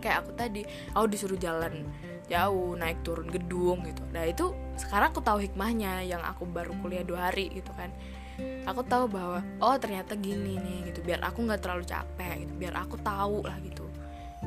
Kayak 0.00 0.24
aku 0.24 0.30
tadi 0.36 0.62
aku 0.92 1.06
disuruh 1.08 1.40
jalan 1.40 1.84
jauh 2.28 2.76
naik 2.76 3.00
turun 3.02 3.26
gedung 3.32 3.82
gitu. 3.88 4.04
Nah 4.12 4.28
itu 4.28 4.52
sekarang 4.76 5.16
aku 5.16 5.24
tahu 5.24 5.40
hikmahnya 5.40 6.04
yang 6.04 6.22
aku 6.22 6.44
baru 6.44 6.76
kuliah 6.84 7.02
dua 7.02 7.32
hari 7.32 7.50
gitu 7.56 7.72
kan. 7.74 7.88
Aku 8.68 8.84
tahu 8.84 9.08
bahwa 9.08 9.40
oh 9.64 9.76
ternyata 9.80 10.12
gini 10.16 10.60
nih 10.60 10.92
gitu. 10.92 11.00
Biar 11.04 11.24
aku 11.24 11.44
nggak 11.44 11.60
terlalu 11.64 11.84
capek 11.88 12.46
gitu. 12.46 12.52
Biar 12.56 12.76
aku 12.76 13.00
tahu 13.00 13.44
lah 13.48 13.56
gitu. 13.64 13.88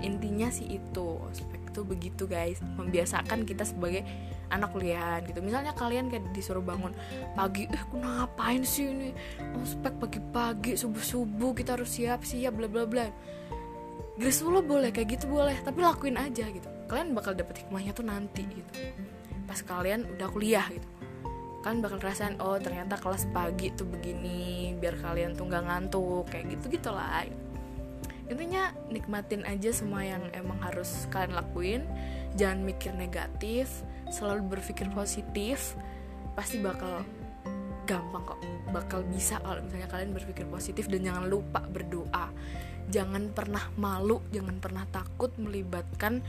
Intinya 0.02 0.50
sih 0.50 0.78
itu 0.78 1.22
itu 1.74 1.82
begitu 1.82 2.30
guys. 2.30 2.62
Membiasakan 2.78 3.50
kita 3.50 3.66
sebagai 3.66 4.06
anak 4.54 4.70
kuliahan 4.70 5.26
gitu. 5.26 5.42
Misalnya 5.42 5.74
kalian 5.74 6.14
kayak 6.14 6.30
disuruh 6.38 6.62
bangun 6.62 6.94
pagi 7.34 7.66
eh 7.66 7.84
ngapain 7.90 8.62
sih 8.62 8.94
ini? 8.94 9.10
Ospek 9.58 9.98
pagi-pagi 9.98 10.78
subuh-subuh 10.78 11.58
kita 11.58 11.74
harus 11.74 11.90
siap-siap 11.98 12.54
bla 12.54 12.70
bla 12.70 12.86
bla. 12.86 13.10
Lo 14.22 14.62
boleh 14.62 14.94
kayak 14.94 15.18
gitu 15.18 15.26
boleh 15.26 15.58
tapi 15.66 15.82
lakuin 15.82 16.22
aja 16.22 16.46
gitu. 16.46 16.70
Kalian 16.86 17.18
bakal 17.18 17.34
dapet 17.34 17.66
hikmahnya 17.66 17.98
tuh 17.98 18.06
nanti 18.06 18.46
gitu. 18.46 18.72
Pas 19.50 19.58
kalian 19.66 20.06
udah 20.14 20.30
kuliah 20.30 20.70
gitu. 20.70 20.86
Kan 21.66 21.82
bakal 21.82 21.98
rasain 21.98 22.38
oh 22.38 22.60
ternyata 22.62 23.00
kelas 23.02 23.26
pagi 23.34 23.74
tuh 23.74 23.90
begini 23.90 24.78
biar 24.78 25.02
kalian 25.02 25.34
tuh 25.34 25.50
nggak 25.50 25.64
ngantuk 25.66 26.30
kayak 26.30 26.54
gitu 26.54 26.78
gitulah 26.78 27.26
intinya 28.34 28.74
nikmatin 28.90 29.46
aja 29.46 29.70
semua 29.70 30.02
yang 30.02 30.26
emang 30.34 30.58
harus 30.66 31.06
kalian 31.14 31.38
lakuin 31.38 31.82
jangan 32.34 32.66
mikir 32.66 32.92
negatif 32.98 33.70
selalu 34.10 34.58
berpikir 34.58 34.90
positif 34.90 35.78
pasti 36.34 36.58
bakal 36.58 37.06
gampang 37.86 38.24
kok 38.26 38.40
bakal 38.74 39.00
bisa 39.06 39.38
kalau 39.44 39.62
misalnya 39.62 39.90
kalian 39.92 40.12
berpikir 40.18 40.46
positif 40.50 40.90
dan 40.90 41.06
jangan 41.06 41.30
lupa 41.30 41.62
berdoa 41.70 42.34
jangan 42.90 43.30
pernah 43.32 43.70
malu 43.78 44.18
jangan 44.34 44.58
pernah 44.58 44.84
takut 44.90 45.30
melibatkan 45.38 46.26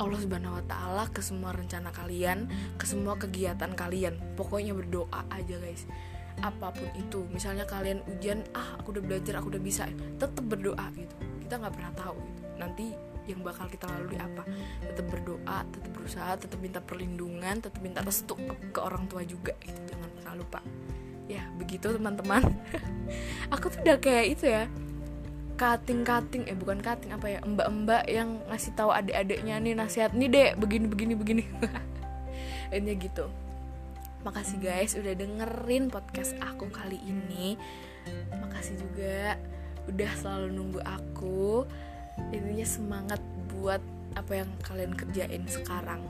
Allah 0.00 0.18
Subhanahu 0.18 0.56
wa 0.56 0.64
taala 0.64 1.04
ke 1.12 1.20
semua 1.20 1.52
rencana 1.52 1.92
kalian, 1.92 2.48
ke 2.80 2.88
semua 2.88 3.14
kegiatan 3.20 3.70
kalian. 3.76 4.16
Pokoknya 4.34 4.72
berdoa 4.72 5.28
aja, 5.28 5.56
guys. 5.60 5.84
Apa 6.40 6.72
pun 6.72 6.88
itu, 6.96 7.28
misalnya 7.28 7.68
kalian 7.68 8.00
ujian, 8.08 8.40
ah 8.56 8.80
aku 8.80 8.96
udah 8.98 9.04
belajar, 9.04 9.38
aku 9.38 9.52
udah 9.52 9.62
bisa, 9.62 9.84
tetap 10.16 10.42
berdoa 10.42 10.88
gitu. 10.96 11.31
Kita 11.52 11.68
nggak 11.68 11.76
pernah 11.76 11.92
tahu 11.92 12.16
gitu. 12.16 12.42
Nanti 12.56 12.86
yang 13.28 13.44
bakal 13.44 13.68
kita 13.68 13.84
lalui 13.84 14.16
apa? 14.16 14.40
Tetap 14.88 15.04
berdoa 15.04 15.58
tetap 15.68 15.90
berusaha 15.92 16.32
tetap 16.40 16.56
minta 16.64 16.80
perlindungan 16.80 17.60
tetap 17.60 17.76
minta 17.84 18.00
restu 18.00 18.40
ke, 18.72 18.80
orang 18.80 19.04
tua 19.04 19.20
juga 19.20 19.52
gitu. 19.60 19.76
Jangan 19.92 20.08
pernah 20.16 20.32
lupa. 20.32 20.64
Ya 21.28 21.44
begitu 21.60 21.92
teman-teman. 21.92 22.40
Aku 23.52 23.68
tuh 23.68 23.84
udah 23.84 24.00
kayak 24.00 24.26
itu 24.32 24.48
ya. 24.48 24.64
Kating-kating 25.60 26.48
eh 26.48 26.56
bukan 26.56 26.80
kating 26.80 27.12
apa 27.12 27.28
ya? 27.28 27.44
Mbak-mbak 27.44 28.08
yang 28.08 28.40
ngasih 28.48 28.72
tahu 28.72 28.88
adik-adiknya 28.88 29.60
nih 29.60 29.76
nasihat 29.76 30.16
nih 30.16 30.32
dek. 30.32 30.50
Begini 30.56 30.88
begini 30.88 31.12
begini. 31.12 31.44
Ini 32.72 32.96
gitu. 32.96 33.28
Makasih 34.24 34.56
guys 34.56 34.96
udah 34.96 35.12
dengerin 35.12 35.92
podcast 35.92 36.32
aku 36.40 36.72
kali 36.72 36.96
ini. 36.96 37.60
Makasih 38.40 38.80
juga 38.80 39.36
udah 39.88 40.12
selalu 40.18 40.48
nunggu 40.54 40.80
aku 40.84 41.66
intinya 42.30 42.66
semangat 42.66 43.20
buat 43.50 43.80
apa 44.14 44.44
yang 44.44 44.50
kalian 44.64 44.92
kerjain 44.92 45.44
sekarang. 45.48 46.04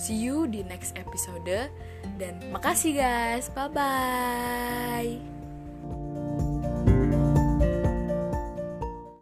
See 0.00 0.16
you 0.16 0.48
di 0.48 0.64
next 0.64 0.96
episode 0.96 1.68
dan 2.16 2.34
makasih 2.48 2.96
guys. 2.96 3.52
Bye 3.52 3.68
bye 3.68 5.39